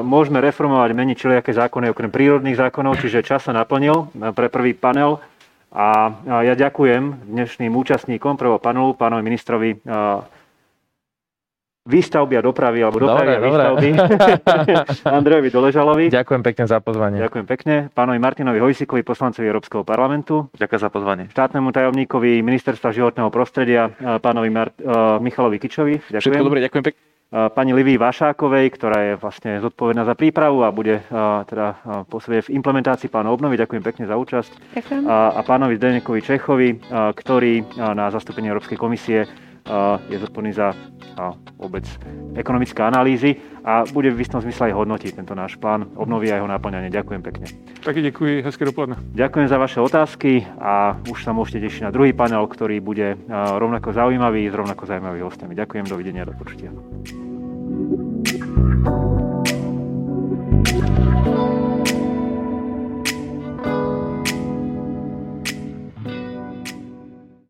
[0.01, 5.19] môžeme reformovať, meniť všelijaké zákony okrem prírodných zákonov, čiže čas sa naplnil pre prvý panel.
[5.75, 9.75] A ja ďakujem dnešným účastníkom prvého panelu, pánovi ministrovi
[11.85, 13.53] výstavby a dopravy, alebo Dobre, dopravy a dobre.
[13.53, 13.93] výstavby
[15.21, 16.05] Andrejovi Doležalovi.
[16.09, 17.21] Ďakujem pekne za pozvanie.
[17.21, 17.75] Ďakujem pekne.
[17.93, 20.49] Pánovi Martinovi Hojsikovi, poslancovi Európskeho parlamentu.
[20.57, 21.23] Ďakujem za pozvanie.
[21.29, 24.81] Štátnemu tajomníkovi Ministerstva životného prostredia, e, pánovi Mar- e,
[25.21, 26.01] Michalovi Kičovi.
[26.09, 26.21] Ďakujem.
[26.25, 27.14] Všetko dobre, ďakujem pekne.
[27.27, 31.01] Pani Livii Vašákovej, ktorá je vlastne zodpovedná za prípravu a bude
[31.43, 31.67] teda
[32.05, 33.57] pôsobiť v implementácii plánu obnovy.
[33.57, 34.51] Ďakujem pekne za účasť.
[34.73, 35.03] Ďakujem.
[35.03, 36.69] A, a pánovi Zdenekovi Čechovi,
[37.11, 39.25] ktorý na zastúpenie Európskej komisie
[40.09, 40.77] je zodpovedný za
[41.57, 41.87] vôbec
[42.37, 46.45] ekonomické analýzy a bude v istom zmysle aj hodnotiť tento náš plán obnovy a jeho
[46.45, 46.93] naplňanie.
[46.93, 47.49] Ďakujem pekne.
[47.81, 49.01] Taky děkuji, hezké dopoledne.
[49.15, 53.95] Ďakujem za vaše otázky a už sa môžete tešiť na druhý panel, ktorý bude rovnako
[53.95, 55.53] zaujímavý s rovnako zaujímavými hostiami.
[55.55, 56.69] Ďakujem, dovidenia, do počutia.